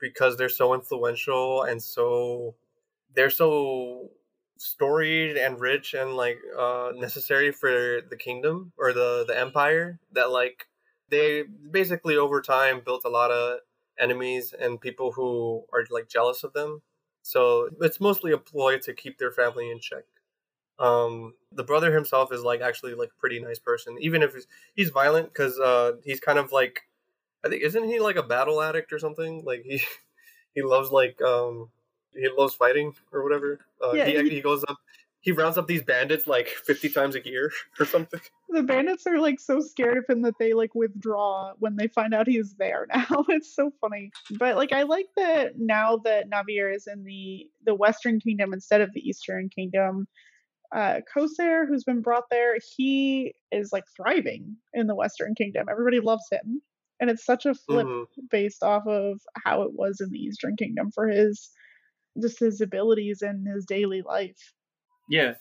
[0.00, 2.54] because they're so influential and so
[3.14, 4.10] they're so
[4.58, 10.30] storied and rich and like uh necessary for the kingdom or the the empire that
[10.30, 10.66] like
[11.10, 13.60] they basically over time built a lot of
[13.98, 16.82] enemies and people who are like jealous of them.
[17.22, 20.04] So it's mostly a ploy to keep their family in check.
[20.78, 24.46] Um the brother himself is like actually like a pretty nice person even if he's,
[24.74, 26.82] he's violent because uh he's kind of like
[27.44, 29.44] i think isn't he like a battle addict or something?
[29.44, 29.82] Like he
[30.54, 31.70] he loves like um
[32.14, 33.60] he loves fighting or whatever.
[33.82, 34.78] Uh, Yeah, he, he- he goes up
[35.20, 37.50] he rounds up these bandits like 50 times a year
[37.80, 41.76] or something The bandits are like so scared of him that they like withdraw when
[41.76, 43.24] they find out he's there now.
[43.28, 44.10] it's so funny.
[44.38, 48.80] But like I like that now that Navier is in the the Western Kingdom instead
[48.80, 50.08] of the Eastern Kingdom.
[50.74, 55.66] Uh Koshar, who's been brought there, he is like thriving in the Western Kingdom.
[55.70, 56.62] Everybody loves him.
[57.00, 58.06] And it's such a flip Mhm.
[58.30, 61.50] based off of how it was in the Eastern Kingdom for his
[62.20, 64.52] just his abilities and his daily life.
[65.10, 65.34] Yeah,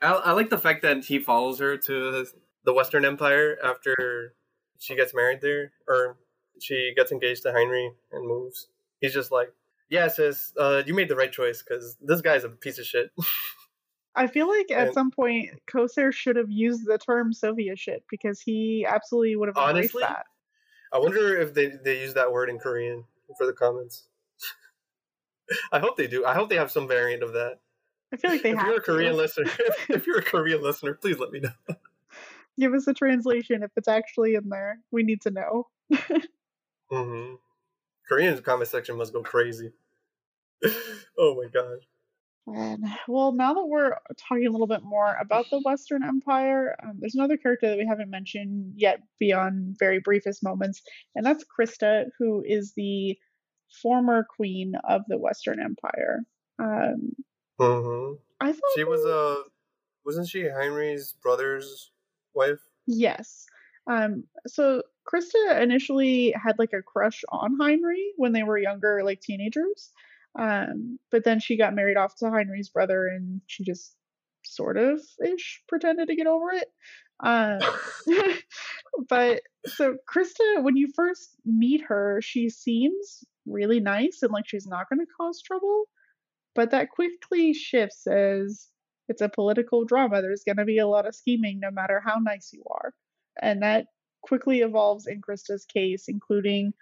[0.00, 2.26] I, I like the fact that he follows her to
[2.64, 4.34] the Western Empire after
[4.78, 6.16] she gets married there, or
[6.60, 8.68] she gets engaged to Heinrich and moves.
[9.00, 9.52] He's just like,
[9.90, 13.10] "Yeah, sis, uh, you made the right choice because this guy's a piece of shit."
[14.14, 18.04] I feel like at And- some point Koshar should have used the term Soviet shit
[18.10, 20.26] because he absolutely would have embraced Honestly, that.
[20.92, 23.04] I wonder if they they use that word in Korean
[23.36, 24.06] for the comments.
[25.72, 26.24] I hope they do.
[26.24, 27.58] I hope they have some variant of that.
[28.12, 28.84] I feel like they if have you're a to.
[28.84, 29.50] Korean listener,
[29.88, 31.50] if you're a Korean listener, please let me know.
[32.58, 34.78] Give us a translation if it's actually in there.
[34.90, 35.68] We need to know.
[36.90, 37.34] hmm
[38.06, 39.72] Korean comment section must go crazy.
[41.18, 41.78] oh my god.
[42.46, 46.96] And well, now that we're talking a little bit more about the Western Empire, um,
[46.98, 50.82] there's another character that we haven't mentioned yet beyond very briefest moments,
[51.14, 53.16] and that's Krista, who is the
[53.80, 56.20] former queen of the Western Empire.
[56.58, 57.12] Um,
[57.62, 59.42] hmm I thought She was uh
[60.04, 61.92] wasn't she Henry's brother's
[62.34, 62.60] wife?
[62.86, 63.46] Yes.
[63.86, 69.20] Um, so Krista initially had like a crush on Heinrich when they were younger, like
[69.20, 69.90] teenagers.
[70.38, 73.94] Um, but then she got married off to Heinrich's brother and she just
[74.44, 76.68] sort of ish pretended to get over it.
[77.22, 77.60] Um,
[79.08, 84.66] but so Krista, when you first meet her, she seems really nice and like she's
[84.66, 85.84] not going to cause trouble.
[86.54, 88.68] But that quickly shifts as
[89.08, 90.22] it's a political drama.
[90.22, 92.92] There's going to be a lot of scheming no matter how nice you are.
[93.40, 93.86] And that
[94.22, 96.72] quickly evolves in Krista's case, including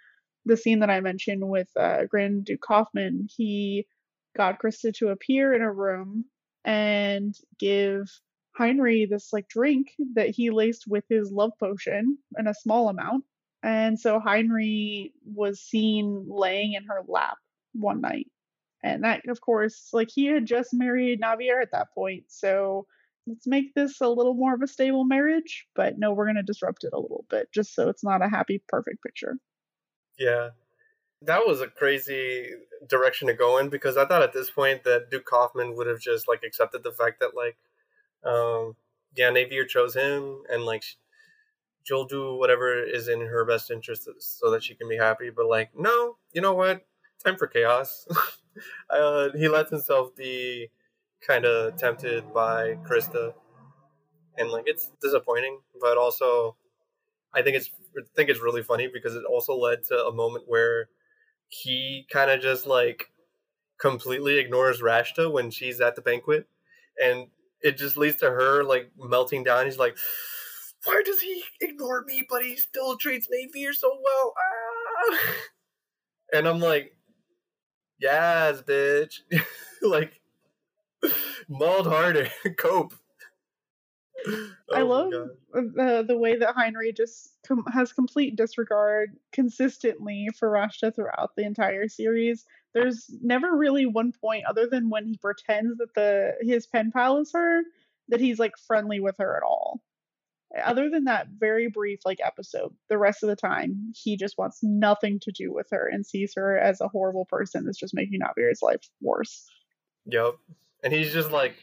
[0.45, 3.27] the scene that I mentioned with uh, Grand Duke Kaufman.
[3.35, 3.87] He
[4.35, 6.25] got Krista to appear in a room
[6.63, 8.09] and give
[8.55, 13.23] Heinrich this like drink that he laced with his love potion in a small amount.
[13.63, 17.37] And so Heinrich was seen laying in her lap
[17.73, 18.27] one night.
[18.83, 22.25] And that, of course, like he had just married Navier at that point.
[22.27, 22.87] So
[23.27, 25.67] let's make this a little more of a stable marriage.
[25.75, 28.29] But no, we're going to disrupt it a little bit just so it's not a
[28.29, 29.37] happy, perfect picture.
[30.17, 30.49] Yeah.
[31.21, 32.47] That was a crazy
[32.87, 35.99] direction to go in because I thought at this point that Duke Kaufman would have
[35.99, 37.57] just like accepted the fact that like
[38.23, 38.75] um
[39.15, 40.95] yeah, Navier chose him and like sh-
[41.83, 45.29] she'll do whatever is in her best interest so that she can be happy.
[45.29, 46.85] But like, no, you know what?
[47.23, 48.07] Time for chaos.
[48.89, 50.69] uh, he lets himself be
[51.25, 53.33] kind of tempted by Krista,
[54.37, 56.55] and like it's disappointing, but also
[57.33, 60.45] I think it's I think it's really funny because it also led to a moment
[60.47, 60.89] where
[61.47, 63.11] he kind of just like
[63.79, 66.47] completely ignores Rashta when she's at the banquet,
[67.01, 67.27] and
[67.61, 69.65] it just leads to her like melting down.
[69.65, 69.97] He's like,
[70.85, 75.19] "Why does he ignore me, but he still treats Navier so well?" Ah!
[76.33, 76.95] And I'm like,
[78.01, 79.19] "Yes, bitch!"
[79.81, 80.19] like,
[81.47, 82.27] mauled harder,
[82.57, 82.93] cope.
[84.27, 89.17] I Oh my love the uh, the way that Heinrich just com- has complete disregard
[89.31, 92.45] consistently for Rashta throughout the entire series.
[92.73, 97.17] There's never really one point other than when he pretends that the his pen pal
[97.17, 97.63] is her
[98.09, 99.81] that he's like friendly with her at all.
[100.63, 104.59] Other than that very brief like episode, the rest of the time he just wants
[104.61, 108.19] nothing to do with her and sees her as a horrible person that's just making
[108.19, 109.45] Navier's life worse.
[110.05, 110.35] Yep.
[110.83, 111.55] And he's just like,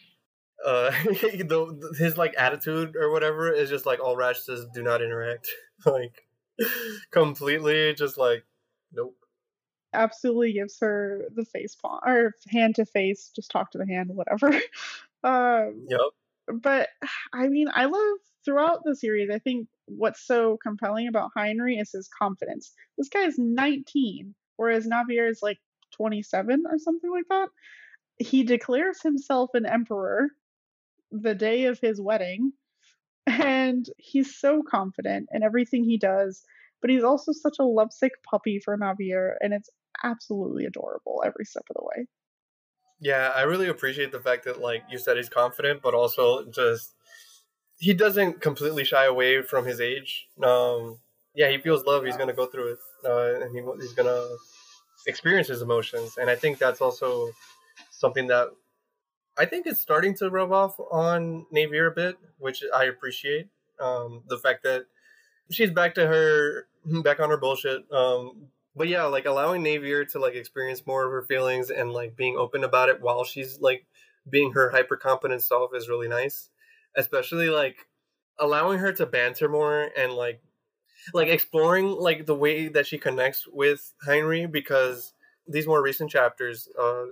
[0.65, 5.03] uh, the, his like attitude or whatever is just like all Rash says, do not
[5.03, 5.49] interact.
[5.87, 6.25] like,
[7.11, 8.45] completely just like,
[8.93, 9.17] nope.
[9.93, 14.11] absolutely gives her the face palm or hand to face, just talk to the hand,
[14.15, 14.49] whatever.
[15.25, 16.01] um, Yep.
[16.53, 16.89] But
[17.33, 19.31] I mean, I love throughout the series.
[19.31, 22.73] I think what's so compelling about Heinrich is his confidence.
[22.97, 25.59] This guy is 19, whereas Navier is like
[25.97, 27.49] 27 or something like that.
[28.19, 30.29] He declares himself an emperor
[31.11, 32.53] the day of his wedding,
[33.27, 36.43] and he's so confident in everything he does.
[36.81, 39.71] But he's also such a lovesick puppy for Navier, and it's
[40.05, 42.07] absolutely adorable every step of the way.
[43.01, 46.95] Yeah, I really appreciate the fact that, like you said, he's confident, but also just
[47.79, 50.27] he doesn't completely shy away from his age.
[50.43, 50.99] Um,
[51.35, 52.05] yeah, he feels love.
[52.05, 54.27] He's gonna go through it, uh, and he, he's gonna
[55.07, 56.17] experience his emotions.
[56.19, 57.31] And I think that's also
[57.91, 58.49] something that
[59.39, 63.49] I think is starting to rub off on Navier a bit, which I appreciate.
[63.79, 64.87] Um, the fact that
[65.53, 66.67] she's back to her,
[67.05, 67.91] back on her bullshit.
[67.93, 72.17] Um, but yeah, like allowing Navier to like experience more of her feelings and like
[72.17, 73.85] being open about it while she's like
[74.31, 76.49] being her hyper competent self is really nice.
[76.97, 77.77] Especially like
[78.39, 80.41] allowing her to banter more and like
[81.13, 85.13] like exploring like the way that she connects with Heinrich because
[85.47, 87.07] these more recent chapters, uh,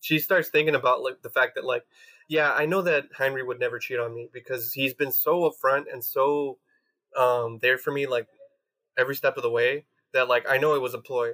[0.00, 1.84] she starts thinking about like the fact that like,
[2.28, 5.84] yeah, I know that Heinrich would never cheat on me because he's been so upfront
[5.92, 6.58] and so
[7.16, 8.26] um there for me like
[8.96, 11.32] every step of the way that like I know it was a ploy.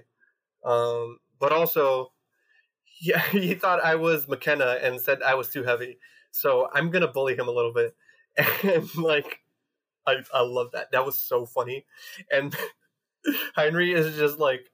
[0.65, 2.13] Um but also
[3.01, 5.99] yeah, he thought I was McKenna and said I was too heavy.
[6.31, 7.95] So I'm gonna bully him a little bit,
[8.63, 9.41] and like,
[10.07, 10.93] I I love that.
[10.93, 11.87] That was so funny,
[12.31, 12.57] and
[13.57, 14.71] Henry is just like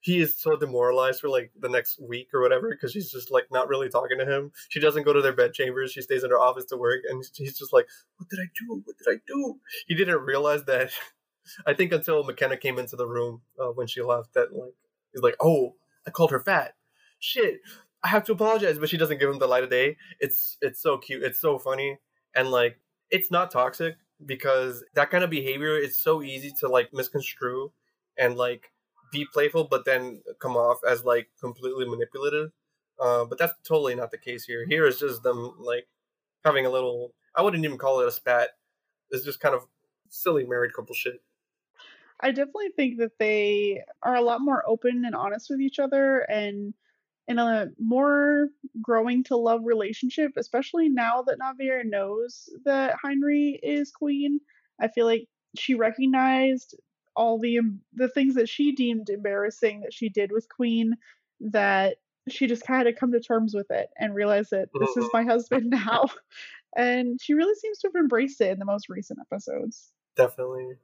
[0.00, 3.46] he is so demoralized for like the next week or whatever because she's just like
[3.50, 4.52] not really talking to him.
[4.68, 5.92] She doesn't go to their bed chambers.
[5.92, 7.86] She stays in her office to work, and he's just like,
[8.18, 8.82] "What did I do?
[8.84, 10.90] What did I do?" He didn't realize that.
[11.66, 14.74] I think until McKenna came into the room uh, when she left, that like
[15.12, 15.74] he's like, "Oh,
[16.06, 16.74] I called her fat.
[17.18, 17.60] Shit,
[18.02, 19.96] I have to apologize." But she doesn't give him the light of day.
[20.20, 21.22] It's it's so cute.
[21.22, 21.98] It's so funny,
[22.34, 22.78] and like
[23.10, 27.72] it's not toxic because that kind of behavior is so easy to like misconstrue
[28.16, 28.72] and like
[29.12, 32.50] be playful, but then come off as like completely manipulative.
[33.00, 34.64] Uh, but that's totally not the case here.
[34.66, 35.86] Here is just them like
[36.44, 37.14] having a little.
[37.36, 38.50] I wouldn't even call it a spat.
[39.10, 39.66] It's just kind of
[40.08, 41.20] silly married couple shit.
[42.20, 46.18] I definitely think that they are a lot more open and honest with each other
[46.20, 46.74] and
[47.26, 48.48] in a more
[48.82, 54.40] growing to love relationship, especially now that Navier knows that Heinrey is queen.
[54.80, 56.76] I feel like she recognized
[57.16, 57.60] all the
[57.94, 60.96] the things that she deemed embarrassing that she did with Queen
[61.40, 61.96] that
[62.28, 65.18] she just kind of come to terms with it and realize that this is mm-hmm.
[65.18, 66.06] my husband now.
[66.76, 69.92] And she really seems to have embraced it in the most recent episodes.
[70.16, 70.74] Definitely.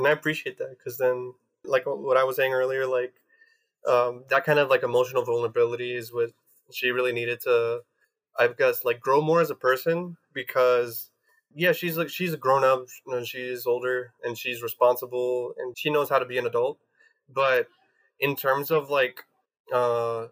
[0.00, 3.12] And I appreciate that because then, like what I was saying earlier, like
[3.86, 6.30] um, that kind of like emotional vulnerability is what
[6.72, 7.80] she really needed to,
[8.38, 11.10] I guess, like grow more as a person because
[11.54, 15.90] yeah, she's like she's a grown up and she's older and she's responsible and she
[15.90, 16.78] knows how to be an adult.
[17.28, 17.66] But
[18.18, 19.24] in terms of like
[19.70, 20.28] uh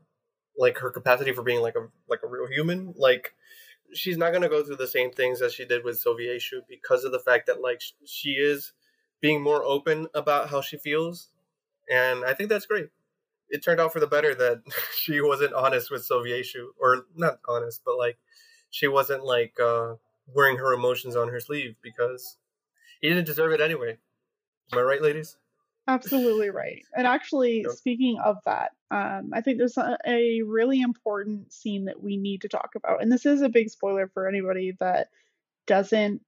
[0.57, 3.35] like her capacity for being like a like a real human, like
[3.93, 7.13] she's not gonna go through the same things as she did with Sovieshu because of
[7.13, 8.73] the fact that like she is
[9.21, 11.29] being more open about how she feels,
[11.91, 12.89] and I think that's great.
[13.51, 14.63] It turned out for the better that
[14.97, 18.19] she wasn't honest with Sovieshu, or not honest, but like
[18.71, 19.95] she wasn't like uh
[20.35, 22.37] wearing her emotions on her sleeve because
[23.01, 23.97] he didn't deserve it anyway.
[24.73, 25.37] Am I right, ladies?
[25.87, 26.85] Absolutely right.
[26.95, 27.71] And actually, yep.
[27.73, 32.43] speaking of that, um, I think there's a, a, really important scene that we need
[32.43, 33.03] to talk about.
[33.03, 35.09] And this is a big spoiler for anybody that
[35.67, 36.21] doesn't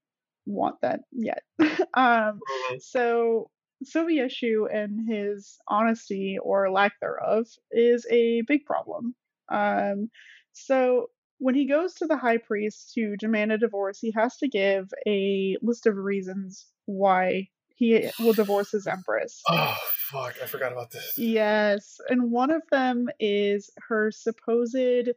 [0.51, 1.43] want that yet.
[1.61, 2.77] um, mm-hmm.
[2.81, 3.51] So,
[3.85, 9.15] Sovieshu and his honesty or lack thereof is a big problem.
[9.51, 10.11] Um,
[10.53, 11.07] so,
[11.39, 14.91] when he goes to the high priest to demand a divorce, he has to give
[15.07, 17.49] a list of reasons why
[17.81, 19.41] he will divorce his empress.
[19.49, 19.75] Oh,
[20.11, 20.35] fuck.
[20.43, 21.15] I forgot about this.
[21.17, 21.99] Yes.
[22.11, 25.09] And one of them is her supposed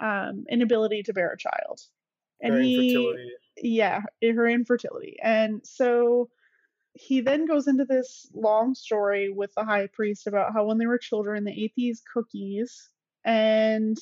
[0.00, 1.80] um, inability to bear a child.
[2.40, 3.30] And her he, infertility.
[3.62, 5.16] Yeah, her infertility.
[5.22, 6.30] And so
[6.94, 10.86] he then goes into this long story with the high priest about how when they
[10.86, 12.88] were children, they ate these cookies.
[13.24, 13.96] And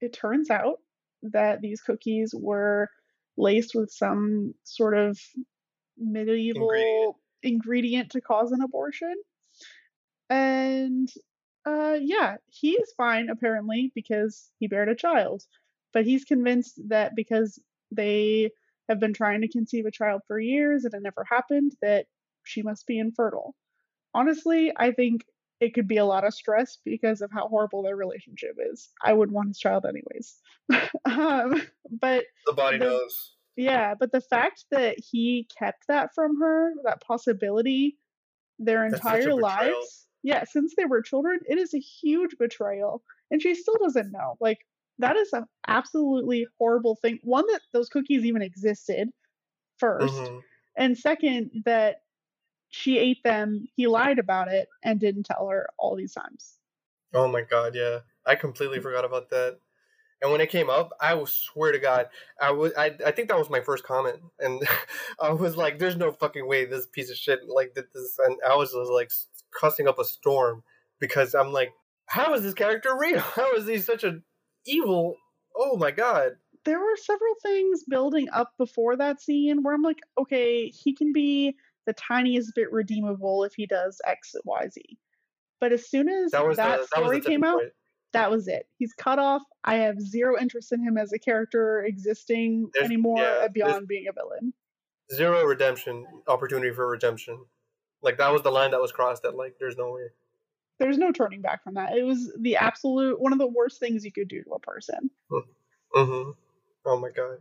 [0.00, 0.78] it turns out
[1.22, 2.88] that these cookies were
[3.36, 5.18] laced with some sort of
[5.98, 9.14] medieval ingredient, ingredient to cause an abortion.
[10.28, 11.08] And
[11.66, 15.42] uh, yeah, he is fine apparently because he bared a child.
[15.92, 17.58] But he's convinced that because
[17.90, 18.50] they
[18.88, 22.06] have been trying to conceive a child for years and it never happened, that
[22.44, 23.54] she must be infertile.
[24.14, 25.22] Honestly, I think
[25.60, 28.88] it could be a lot of stress because of how horrible their relationship is.
[29.04, 30.36] I would want his child anyways.
[31.04, 33.34] um, but the body the, knows.
[33.56, 37.98] Yeah, but the fact that he kept that from her, that possibility,
[38.58, 43.02] their entire lives, yeah, since they were children, it is a huge betrayal.
[43.30, 44.36] And she still doesn't know.
[44.40, 44.66] Like,
[45.00, 47.18] that is an absolutely horrible thing.
[47.22, 49.10] One, that those cookies even existed
[49.82, 50.38] 1st mm-hmm.
[50.76, 51.96] And second, that
[52.68, 53.66] she ate them.
[53.74, 56.56] He lied about it and didn't tell her all these times.
[57.12, 57.98] Oh my god, yeah.
[58.26, 58.82] I completely mm.
[58.82, 59.58] forgot about that.
[60.22, 62.06] And when it came up, I was swear to God,
[62.40, 64.62] I was I, I think that was my first comment, and
[65.20, 68.36] I was like, "There's no fucking way this piece of shit like did this," and
[68.48, 69.10] I was just like
[69.58, 70.62] cussing up a storm
[71.00, 71.72] because I'm like,
[72.06, 73.18] "How is this character real?
[73.36, 74.20] How is he such a
[74.66, 75.16] evil?
[75.56, 76.32] Oh my God!"
[76.64, 81.12] There were several things building up before that scene where I'm like, "Okay, he can
[81.12, 81.56] be
[81.86, 84.98] the tiniest bit redeemable if he does X, Y, Z.
[85.60, 87.72] But as soon as that, that the, story that came out, point.
[88.12, 88.66] that was it.
[88.78, 89.42] He's cut off.
[89.64, 94.06] I have zero interest in him as a character existing there's, anymore yeah, beyond being
[94.08, 94.54] a villain.
[95.12, 97.44] Zero redemption opportunity for redemption.
[98.02, 99.22] Like that was the line that was crossed.
[99.22, 100.08] That like, there's no way.
[100.80, 101.96] There's no turning back from that.
[101.96, 105.10] It was the absolute one of the worst things you could do to a person.
[105.94, 106.30] Mm-hmm.
[106.86, 107.38] Oh my god.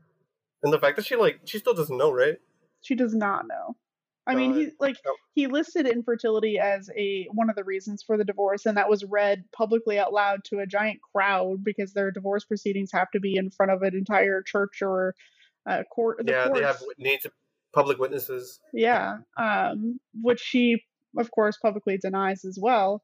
[0.62, 2.38] And the fact that she like she still doesn't know, right?
[2.82, 3.76] She does not know.
[4.28, 5.16] I mean, he like Oh.
[5.34, 9.04] he listed infertility as a one of the reasons for the divorce, and that was
[9.04, 13.38] read publicly out loud to a giant crowd because their divorce proceedings have to be
[13.38, 15.16] in front of an entire church or
[15.68, 16.18] uh, court.
[16.24, 17.00] The yeah, they have courts.
[17.00, 17.32] need to
[17.74, 18.60] public witnesses.
[18.72, 20.84] Yeah, um, which she,
[21.18, 23.02] of course, publicly denies as well.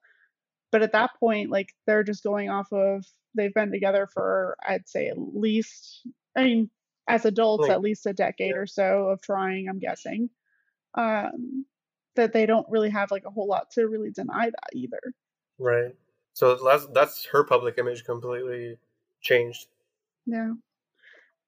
[0.75, 4.89] But at that point, like they're just going off of they've been together for I'd
[4.89, 6.05] say at least,
[6.35, 6.69] I mean,
[7.07, 8.57] as adults, at least a decade yeah.
[8.57, 9.69] or so of trying.
[9.69, 10.29] I'm guessing
[10.95, 11.65] um,
[12.17, 14.99] that they don't really have like a whole lot to really deny that either.
[15.57, 15.95] Right.
[16.33, 18.77] So that's that's her public image completely
[19.21, 19.67] changed.
[20.25, 20.55] Yeah.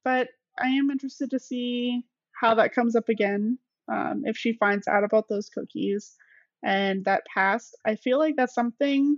[0.06, 3.60] But I am interested to see how that comes up again.
[3.92, 6.16] Um, if she finds out about those cookies
[6.64, 9.18] and that past, I feel like that's something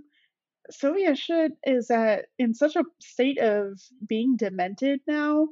[0.72, 5.48] Sovieshu is that in such a state of being demented now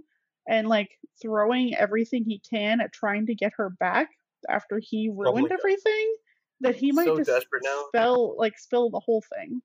[0.49, 4.11] and like throwing everything he can at trying to get her back
[4.49, 5.59] after he Oh ruined God.
[5.59, 6.14] everything
[6.61, 7.84] that he might So just desperate now.
[7.89, 9.61] spill like spill the whole thing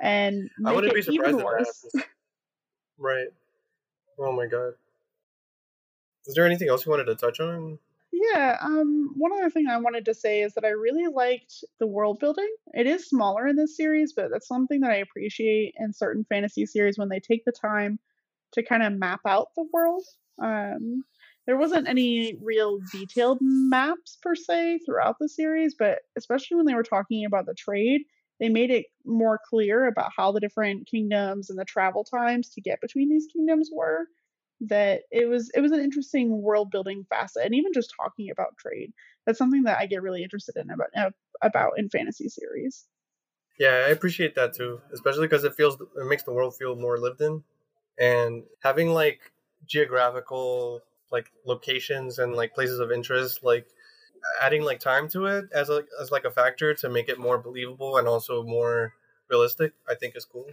[0.00, 1.86] and I make wouldn't be surprised if that worse.
[1.86, 2.04] happens.
[2.98, 3.28] Right.
[4.18, 4.74] Oh my god.
[6.26, 7.78] Is there anything else you wanted to touch on?
[8.12, 11.86] Yeah, um, one other thing I wanted to say is that I really liked the
[11.86, 12.48] world building.
[12.72, 16.64] It is smaller in this series, but that's something that I appreciate in certain fantasy
[16.66, 17.98] series when they take the time
[18.52, 20.04] to kind of map out the world.
[20.42, 21.04] Um,
[21.46, 26.74] there wasn't any real detailed maps per se throughout the series, but especially when they
[26.74, 28.02] were talking about the trade,
[28.40, 32.60] they made it more clear about how the different kingdoms and the travel times to
[32.60, 34.08] get between these kingdoms were
[34.60, 38.56] that it was it was an interesting world building facet and even just talking about
[38.58, 38.92] trade
[39.26, 42.86] that's something that i get really interested in about about in fantasy series
[43.58, 46.98] Yeah, I appreciate that too, especially because it feels it makes the world feel more
[46.98, 47.42] lived in,
[47.98, 49.32] and having like
[49.66, 53.66] geographical like locations and like places of interest, like
[54.42, 57.38] adding like time to it as a as like a factor to make it more
[57.38, 58.94] believable and also more
[59.30, 59.74] realistic.
[59.88, 60.50] I think is cool.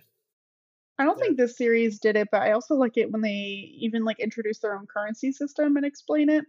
[0.99, 1.25] I don't Yeah.
[1.25, 3.31] think this series did it but i also like it when they
[3.79, 6.45] even like introduce their own currency system and explain it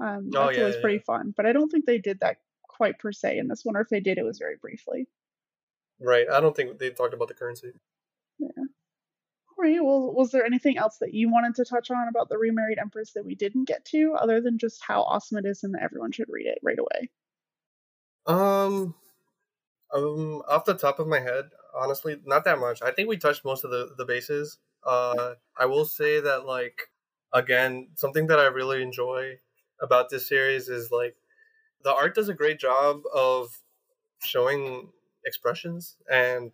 [0.00, 2.38] um Oh, that's yeah, always yeah, pretty fun but i don't think they did that
[2.62, 5.06] quite per se in this one or if they did it was very briefly
[6.00, 6.28] Right.
[6.28, 7.74] I don't think they talked about the currency.
[8.38, 8.48] Yeah.
[8.56, 12.38] All right well was there anything else that you wanted to touch on about the
[12.38, 15.74] remarried empress that we didn't get to other than just how awesome it is and
[15.74, 17.10] that everyone should read it right away
[18.26, 18.94] Um,
[19.92, 22.82] um, off the top of my head, honestly, not that much.
[22.82, 24.58] I think we touched most of the the bases.
[24.84, 26.90] Uh, I will say that like
[27.32, 29.38] again, something that I really enjoy
[29.80, 31.16] about this series is like
[31.82, 33.60] the art does a great job of
[34.22, 34.90] showing
[35.24, 36.52] expressions and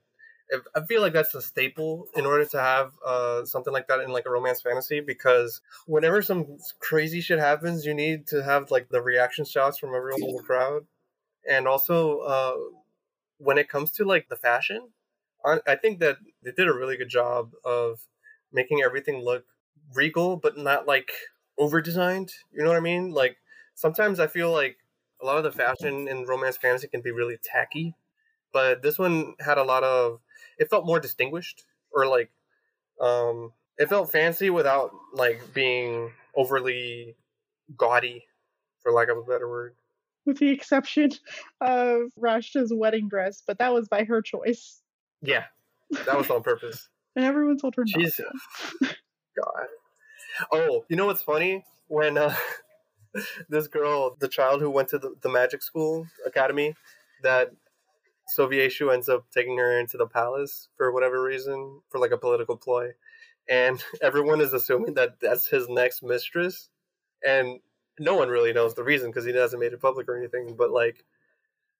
[0.76, 4.10] I feel like that's a staple in order to have uh, something like that in
[4.10, 8.88] like a romance fantasy because whenever some crazy shit happens, you need to have like
[8.88, 10.86] the reaction shots from everyone in the crowd
[11.48, 12.56] and also uh,
[13.38, 14.90] when it comes to like the fashion
[15.66, 18.00] I think that they did a really good job of
[18.52, 19.44] making everything look
[19.94, 21.12] regal but not like
[21.58, 23.36] over designed you know what i mean like
[23.74, 24.76] sometimes i feel like
[25.22, 27.94] a lot of the fashion in romance fantasy can be really tacky
[28.52, 30.20] but this one had a lot of
[30.58, 32.30] it felt more distinguished or like
[33.00, 37.14] um it felt fancy without like being overly
[37.76, 38.24] gaudy
[38.82, 39.74] for lack of a better word
[40.24, 41.10] with the exception
[41.60, 44.82] of Rashta's wedding dress, but that was by her choice.
[45.22, 45.44] Yeah,
[45.90, 46.88] that was on purpose.
[47.16, 48.24] And everyone told her not to.
[48.82, 49.66] God.
[50.52, 51.64] Oh, you know what's funny?
[51.88, 52.34] When uh,
[53.48, 56.74] this girl, the child who went to the, the magic school academy,
[57.22, 57.52] that
[58.36, 62.56] Sovieshu ends up taking her into the palace for whatever reason, for like a political
[62.56, 62.90] ploy,
[63.48, 66.68] and everyone is assuming that that's his next mistress,
[67.24, 67.60] and
[67.98, 70.54] no one really knows the reason because he hasn't made it public or anything.
[70.56, 71.04] But like,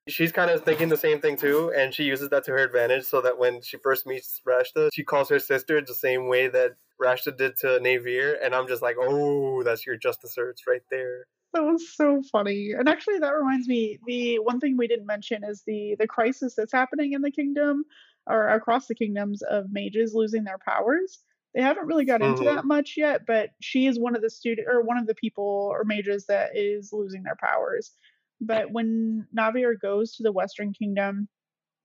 [0.08, 3.04] she's kind of thinking the same thing too, and she uses that to her advantage
[3.04, 6.76] so that when she first meets Rashta, she calls her sister the same way that
[7.00, 11.26] Rashta did to Navier, and I'm just like, oh, that's your justice search right there.
[11.52, 12.72] That was so funny.
[12.72, 16.54] And actually that reminds me, the one thing we didn't mention is the the crisis
[16.54, 17.84] that's happening in the kingdom
[18.26, 21.22] or across the kingdoms of mages losing their powers.
[21.54, 22.44] They haven't really got into Mhm.
[22.44, 25.68] that much yet, but she is one of the student or one of the people
[25.72, 27.94] or mages that is losing their powers.
[28.40, 31.28] But when Navier goes to the Western Kingdom,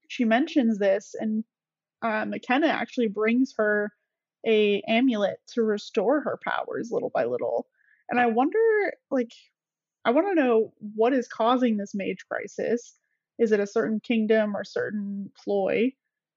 [0.10, 1.44] she mentions this, and
[2.02, 3.92] uh, McKenna actually brings her
[4.46, 7.68] a amulet to restore her powers little by little.
[8.10, 8.60] And I wonder,
[9.12, 9.32] like,
[10.06, 12.96] I want to know what is causing this mage crisis.
[13.40, 15.94] Is it a certain kingdom or certain ploy?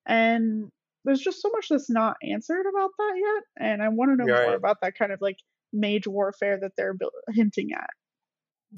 [0.07, 0.71] And
[1.05, 3.67] there's just so much that's not answered about that yet.
[3.67, 4.39] And I want to know Right.
[4.45, 5.39] more about that kind of like
[5.73, 6.97] mage warfare that they're
[7.29, 7.91] hinting at.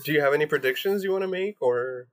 [0.05, 2.09] Do you have any predictions you want to make, or?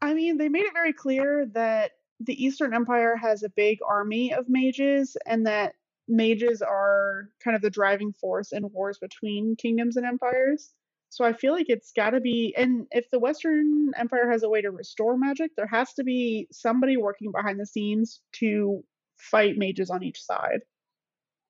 [0.00, 4.32] I mean, they made it very clear that the Eastern Empire has a big army
[4.32, 5.74] of mages, and that
[6.08, 10.74] mages are kind of the driving force in wars between kingdoms and empires.
[11.10, 14.48] So I feel like it's got to be, and if the Western Empire has a
[14.48, 18.84] way to restore magic, there has to be somebody working behind the scenes to
[19.18, 20.60] fight mages on each side.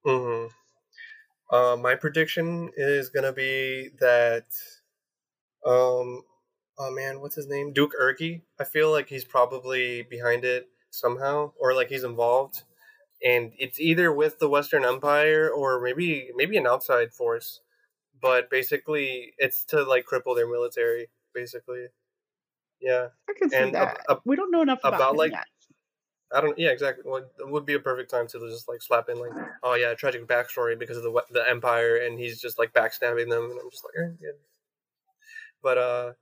[0.05, 0.47] hmm
[1.51, 4.47] Uh, my prediction is gonna be that,
[5.67, 6.23] um,
[6.79, 7.73] oh man, what's his name?
[7.73, 8.43] Duke Ergi.
[8.59, 12.63] I feel like he's probably behind it somehow, or like he's involved,
[13.25, 17.61] and it's either with the Western Empire or maybe maybe an outside force
[18.21, 21.87] but basically it's to like cripple their military basically
[22.81, 23.89] yeah I can see And that.
[23.89, 25.47] ab- ab- we don't know enough about, about, like, yet.
[26.35, 29.09] i don't yeah exactly well, it would be a perfect time to just like slap
[29.09, 29.33] in like
[29.63, 33.45] oh yeah tragic backstory because of the the empire and he's just like backstabbing them
[33.51, 34.31] and i'm just like eh, yeah.
[35.63, 36.13] But uh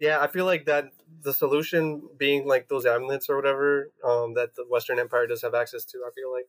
[0.00, 0.86] yeah i feel like that
[1.22, 5.54] the solution being like those amulets or whatever um that the western empire does have
[5.54, 6.46] access to i feel like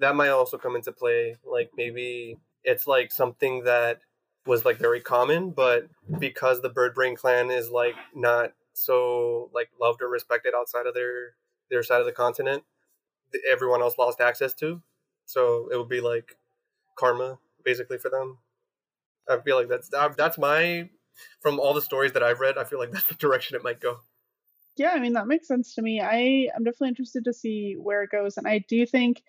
[0.00, 1.36] that might also come into play.
[1.44, 4.00] Like maybe it's like something that
[4.46, 5.86] was like very common but
[6.18, 10.94] because the bird brain clan is like not so like loved or respected outside of
[10.94, 11.34] their
[11.70, 12.64] their side of the continent
[13.50, 14.82] everyone else lost access to.
[15.26, 16.36] So it would be like
[16.98, 18.38] karma basically for them.
[19.28, 20.88] I feel like that's that's my
[21.40, 23.80] from all the stories that i've read i feel like that's the direction it might
[23.80, 24.00] go
[24.76, 26.00] Yeah, I mean that makes sense to me.
[26.00, 29.22] I I'm definitely interested to see where it goes, and I do think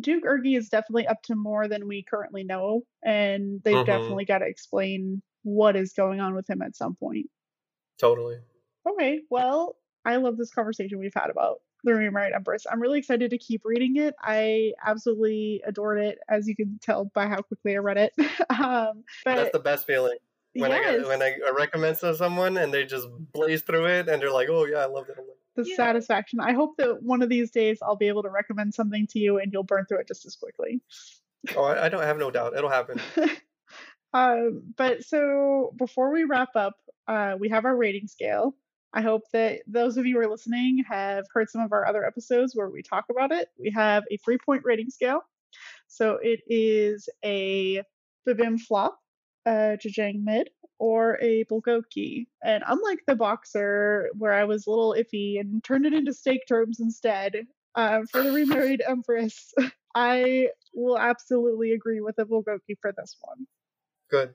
[0.00, 3.82] Duke Ergi is definitely up to more than we currently know, and they've Mhm.
[3.84, 7.30] definitely got to explain what is going on with him at some point.
[7.98, 8.42] totally
[8.88, 12.66] Okay, well, I love this conversation we've had about the Remarried Empress.
[12.70, 14.14] I'm really excited to keep reading it.
[14.20, 18.12] I absolutely adored it, as you can tell by how quickly I read it.
[18.50, 20.18] um, but that's the best feeling
[20.54, 24.08] when I yes, get, when I recommend to someone and they just blaze through it
[24.08, 25.26] and they're like, "Oh yeah, I loved it." Like,
[25.56, 25.76] the Yeah.
[25.76, 26.40] satisfaction.
[26.40, 29.38] I hope that one of these days I'll be able to recommend something to you
[29.38, 30.80] and you'll burn through it just as quickly.
[31.56, 33.00] "Oh, I, I don't have no doubt, it'll happen."
[34.14, 36.74] um, but so before we wrap up,
[37.08, 38.56] uh, we have our rating scale.
[38.94, 42.04] I hope that those of you who are listening have heard some of our other
[42.04, 43.48] episodes where we talk about it.
[43.58, 45.22] We have a three point rating scale.
[45.88, 47.82] So it is a
[48.28, 48.98] Bibim flop,
[49.46, 52.26] a Jajang mid, or a Bulgogi.
[52.42, 56.40] And unlike the boxer, where I was a little iffy and turned it into steak
[56.48, 59.52] terms instead, uh, for the remarried empress,
[59.94, 63.46] I will absolutely agree with a Bulgogi for this one.
[64.10, 64.34] Good.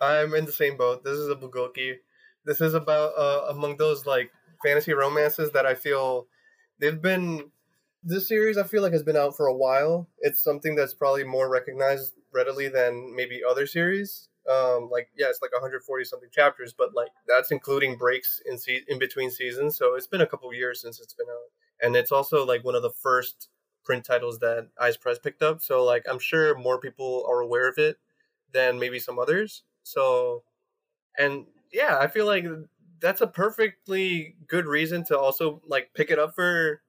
[0.00, 1.04] I'm in the same boat.
[1.04, 1.96] This is a Bugoki.
[2.44, 4.30] This is about uh, among those like
[4.64, 6.28] fantasy romances that I feel
[6.78, 7.50] they've been.
[8.04, 10.08] This series I feel like has been out for a while.
[10.20, 14.28] It's something that's probably more recognized readily than maybe other series.
[14.50, 18.84] Um, like yeah, it's like 140 something chapters, but like that's including breaks in se-
[18.88, 19.76] in between seasons.
[19.76, 22.74] So it's been a couple years since it's been out, and it's also like one
[22.74, 23.48] of the first
[23.84, 25.60] print titles that Ize Press picked up.
[25.60, 27.96] So like I'm sure more people are aware of it
[28.52, 29.64] than maybe some others.
[29.82, 30.44] So,
[31.18, 32.46] and yeah, I feel like
[33.00, 36.80] that's a perfectly good reason to also like pick it up for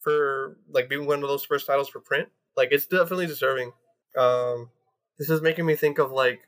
[0.00, 2.28] for like being one of those first titles for print.
[2.56, 3.72] Like it's definitely deserving.
[4.16, 4.70] Um,
[5.18, 6.47] this is making me think of like,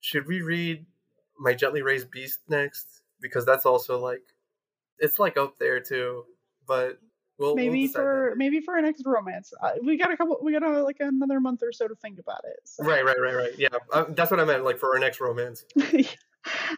[0.00, 0.86] should we read
[1.38, 3.02] My Gently Raised Beast next?
[3.20, 4.22] Because that's also like,
[4.98, 6.24] it's like up there too.
[6.66, 6.98] But
[7.38, 10.38] we'll we'll maybe decide for maybe for our next romance, uh, we got a couple.
[10.42, 12.60] We got a, like another month or so to think about it.
[12.64, 12.84] So.
[12.84, 13.52] Right, right, right, right.
[13.58, 14.64] Yeah, uh, that's what I meant.
[14.64, 15.64] Like for our next romance,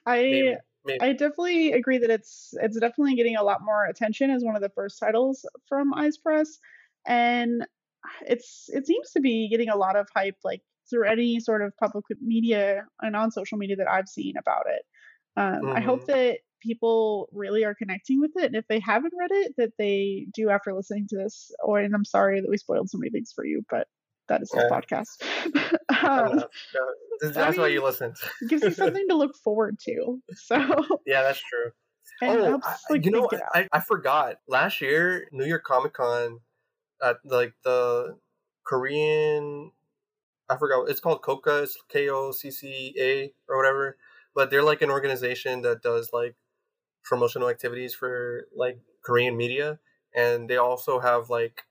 [0.06, 0.56] I maybe.
[0.84, 1.00] maybe.
[1.00, 4.62] I definitely agree that it's it's definitely getting a lot more attention as one of
[4.62, 6.58] the first titles from Ize Press,
[7.06, 7.66] and
[8.26, 11.72] it's it seems to be getting a lot of hype like through any sort of
[11.78, 14.82] public media and on social media that I've seen about it.
[15.36, 16.06] Um, I hope Mhm.
[16.06, 20.26] that people really are connecting with it, and if they haven't read it, that they
[20.34, 21.50] do after listening to this.
[21.62, 23.86] Or and I'm sorry that we spoiled so many things for you, but
[24.28, 24.70] that is this Yeah.
[24.70, 25.22] podcast.
[26.04, 26.44] Um,
[26.74, 28.16] no, that's why you mean, listened.
[28.40, 30.22] it gives you something to look forward to.
[30.34, 30.56] So
[31.06, 31.72] Yeah, that's true.
[32.22, 33.48] and oh, helps I, like you know, think it out.
[33.54, 34.36] I, I forgot.
[34.46, 36.40] Last year, New York Comic Con,
[37.02, 38.18] at like the
[38.66, 39.72] Korean,
[40.50, 40.88] I forgot.
[40.88, 41.62] It's called Koka.
[41.62, 43.96] It's K O C C A or whatever.
[44.34, 46.36] But they're like an organization that does like
[47.02, 49.78] promotional activities for like Korean media,
[50.14, 51.64] and they also have like,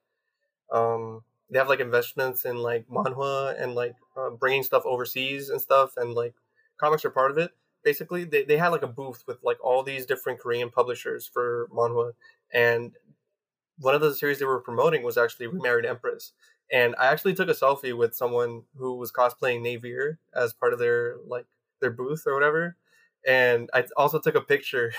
[0.72, 5.62] um, they have like investments in like manhwa and like uh, bringing stuff overseas and
[5.62, 6.34] stuff, and like
[6.80, 7.52] comics are part of it
[7.84, 11.68] basically they, they had like a booth with like all these different korean publishers for
[11.74, 12.12] manhwa
[12.54, 12.92] and
[13.80, 16.34] one of the series they were promoting was actually remarried empress
[16.72, 20.80] and i actually took a selfie with someone who was cosplaying navier as part of
[20.80, 21.46] their like
[21.82, 22.76] their booth or whatever
[23.28, 24.94] and I also took a picture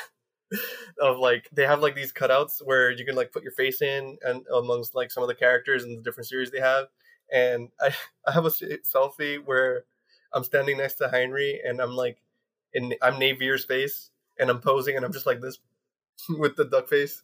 [1.00, 4.18] of like they have like these cutouts where you can like put your face in
[4.22, 6.86] and amongst like some of the characters in the different series they have.
[7.32, 7.94] And I
[8.26, 9.84] I have a selfie where
[10.32, 12.18] I'm standing next to Heinrey and I'm like
[12.74, 15.58] in I'm Navier's face and I'm posing and I'm just like this
[16.28, 17.22] with the duck face.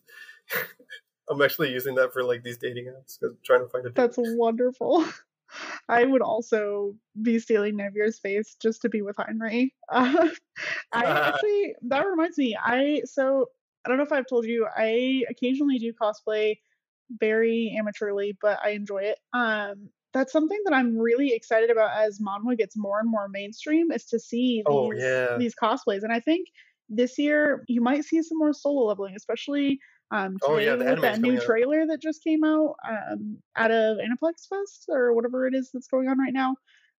[1.31, 3.91] I'm actually using that for like these dating apps because trying to find a.
[3.91, 3.97] Date.
[3.97, 5.05] That's wonderful.
[5.89, 9.73] I would also be stealing Navier's face just to be with Heinrich.
[9.91, 10.29] Uh,
[10.93, 12.57] I actually that reminds me.
[12.61, 13.47] I so
[13.85, 14.67] I don't know if I've told you.
[14.75, 16.57] I occasionally do cosplay
[17.21, 19.19] very amateurly, but I enjoy it.
[19.33, 23.91] Um, that's something that I'm really excited about as manhwa gets more and more mainstream
[23.91, 25.37] is to see oh, these, oh, yeah.
[25.39, 26.03] these cosplays.
[26.03, 26.49] And I think
[26.89, 29.81] this year you might see some more solo leveling, especially
[30.15, 34.47] um, oh yeah, with that new trailer that just came out um, out of Aniplex
[34.49, 36.55] Fest or whatever it is that's going on right now,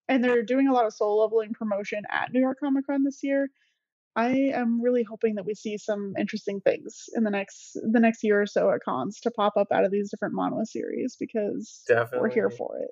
[0.09, 3.19] and they're doing a lot of solo leveling promotion at New York Comic Con this
[3.23, 3.47] year.
[4.17, 8.21] I am really hoping that we see some interesting things in the next the next
[8.21, 11.83] year or so at cons to pop up out of these different manhwa series because
[11.87, 12.19] Definitely.
[12.19, 12.91] we're here for it.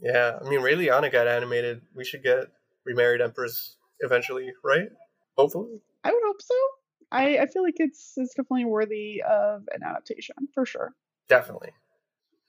[0.00, 1.82] Yeah, I mean, Raeliana got animated.
[1.94, 2.46] We should get
[2.84, 4.88] Remarried Empress eventually, right?
[5.36, 5.80] Hopefully.
[6.02, 6.54] I would hope so.
[7.10, 10.92] I, I feel like it's it's definitely worthy of an adaptation for sure.
[11.28, 11.70] Definitely.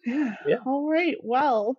[0.06, 0.36] Yeah.
[0.48, 0.58] Yeah.
[0.66, 1.18] All right.
[1.22, 1.78] Well,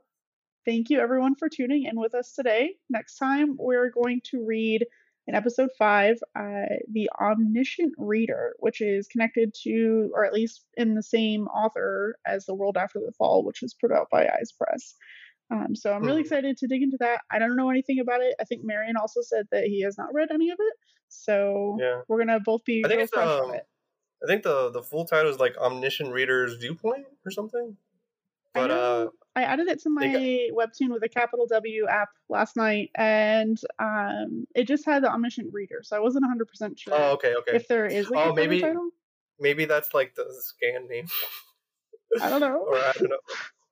[0.64, 2.74] thank you everyone for tuning in with us today.
[2.88, 4.86] Next time we're going to read
[5.26, 10.94] in episode five, uh, the Omniscient Reader, which is connected to, or at least in
[10.94, 14.52] the same author as The World After the Fall, which is put out by Ize
[14.52, 14.94] Press.
[15.50, 16.26] Um, so I'm really hmm.
[16.26, 17.22] excited to dig into that.
[17.30, 18.34] I don't know anything about it.
[18.40, 20.74] I think Marion also said that he has not read any of it.
[21.08, 22.02] So yeah.
[22.08, 23.66] we're gonna both be I think it's, um, it.
[24.22, 27.76] I think the the full title is like Omniscient Reader's Viewpoint or something.
[28.54, 30.20] But I uh I added it to my got...
[30.20, 35.52] webtoon with a capital W app last night and um it just had the Omniscient
[35.52, 37.56] Reader, so I wasn't 100% sure oh, okay, okay.
[37.56, 38.90] if there is like oh, a maybe, title.
[39.40, 41.06] Maybe that's like the scan name.
[42.20, 42.64] I don't know.
[42.68, 43.18] or I don't know.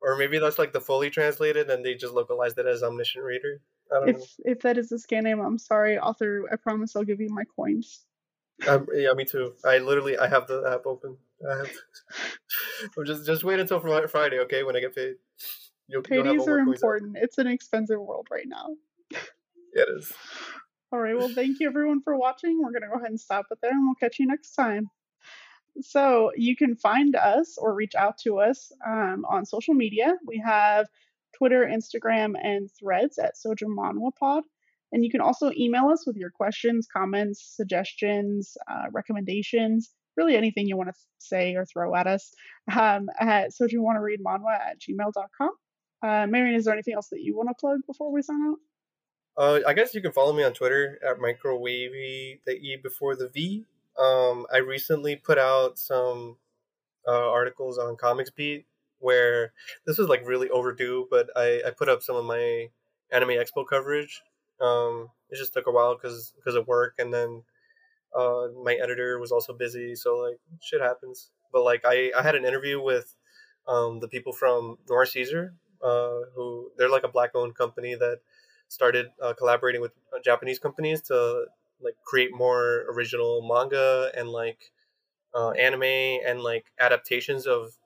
[0.00, 3.60] Or maybe that's like the fully translated and they just localized it as Omniscient Reader.
[4.06, 4.24] if know.
[4.44, 6.48] if that is the scan name, I'm sorry, author.
[6.52, 8.04] I promise I'll give you my coins.
[8.66, 9.54] Um, yeah, me too.
[9.64, 11.16] I literally I have the app open.
[11.48, 11.70] I have.
[12.96, 14.62] I'm just just wait until Friday, okay?
[14.62, 15.14] When I get paid.
[15.88, 17.16] You'll, Paydays you'll are important.
[17.18, 18.76] It's an expensive world right now.
[19.10, 19.18] Yeah,
[19.74, 20.12] it is.
[20.92, 21.16] All right.
[21.16, 22.60] Well, thank you everyone for watching.
[22.62, 24.90] We're gonna go ahead and stop it there, and we'll catch you next time.
[25.80, 30.14] So you can find us or reach out to us um, on social media.
[30.26, 30.86] We have
[31.36, 34.44] Twitter, Instagram, and threads at Soju Manhwa Pod.
[34.92, 40.66] And you can also email us with your questions, comments, suggestions, uh, recommendations, really anything
[40.66, 42.32] you want to say or throw at us
[42.74, 45.50] um, at sojuwannareadmanhwa at gmail.com.
[46.02, 48.58] Uh, Marion, is there anything else that you want to plug before we sign out?
[49.36, 53.28] Uh, I guess you can follow me on Twitter at microwavy, the E before the
[53.28, 53.64] V.
[53.98, 56.36] Um, I recently put out some
[57.06, 58.66] uh, articles on Comics Beat
[59.00, 59.52] where
[59.86, 62.68] this was like really overdue, but I, I put up some of my
[63.10, 64.22] Anime Expo coverage.
[64.60, 67.42] Um, it just took a while because because of work, and then
[68.16, 71.30] uh, my editor was also busy, so like shit happens.
[71.52, 73.14] But like I, I had an interview with
[73.66, 78.18] um, the people from Noir Caesar, uh, who they're like a black owned company that
[78.68, 81.46] started uh, collaborating with uh, Japanese companies to
[81.82, 84.72] like create more original manga and like
[85.34, 87.76] uh, anime and like adaptations of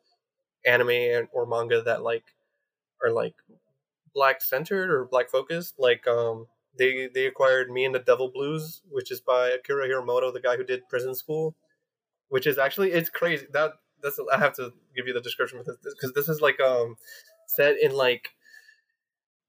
[0.64, 2.24] anime and, or manga that like
[3.02, 3.34] are like
[4.14, 5.74] black centered or black focused.
[5.78, 6.46] Like um,
[6.78, 10.56] they they acquired Me and the Devil Blues, which is by Akira hiramoto the guy
[10.56, 11.54] who did Prison School,
[12.28, 13.46] which is actually it's crazy.
[13.52, 16.96] That that's I have to give you the description because this, this is like um
[17.46, 18.30] set in like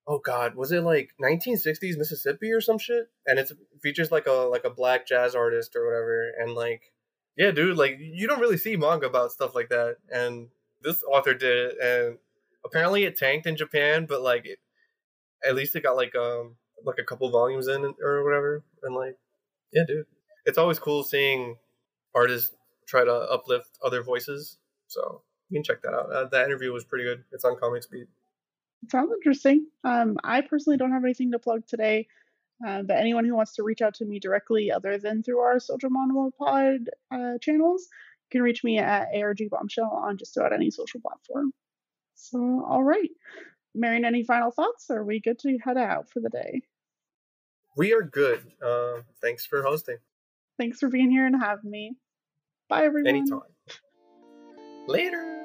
[0.07, 0.55] oh god.
[0.55, 3.09] Was it like 1960s mississippi or some shit?
[3.25, 3.51] And it
[3.81, 6.31] features like a like a black jazz artist or whatever.
[6.39, 6.91] And like
[7.37, 9.97] yeah dude like you don't really see manga about stuff like that.
[10.09, 10.49] And
[10.81, 11.77] this author did it.
[11.81, 12.17] And
[12.65, 14.59] apparently it tanked in japan but like it,
[15.45, 16.55] at least it got like um
[16.85, 18.63] like a couple volumes in or whatever.
[18.83, 19.17] And like
[19.71, 20.05] yeah dude.
[20.45, 21.57] It's always cool seeing
[22.13, 22.53] artists
[22.85, 24.57] try to uplift other voices.
[24.87, 26.11] So you can check that out.
[26.11, 27.23] Uh, that interview was pretty good.
[27.31, 28.07] It's on comics beat
[28.91, 29.67] Sounds interesting.
[29.83, 32.07] Um, I personally don't have anything to plug today,
[32.65, 35.59] uh, but anyone who wants to reach out to me directly, other than through our
[35.59, 37.87] social Manhwa Pod uh, channels,
[38.31, 41.53] can reach me at ARG Bombshell on just about any social platform.
[42.15, 43.09] So, all right.
[43.75, 44.87] Marion, any final thoughts?
[44.89, 46.61] Or are we good to head out for the day?
[47.75, 48.43] We are good.
[48.63, 49.97] Uh, thanks for hosting.
[50.59, 51.95] Thanks for being here and having me.
[52.69, 53.07] Bye, everyone.
[53.07, 53.41] Anytime.
[54.87, 55.43] Later.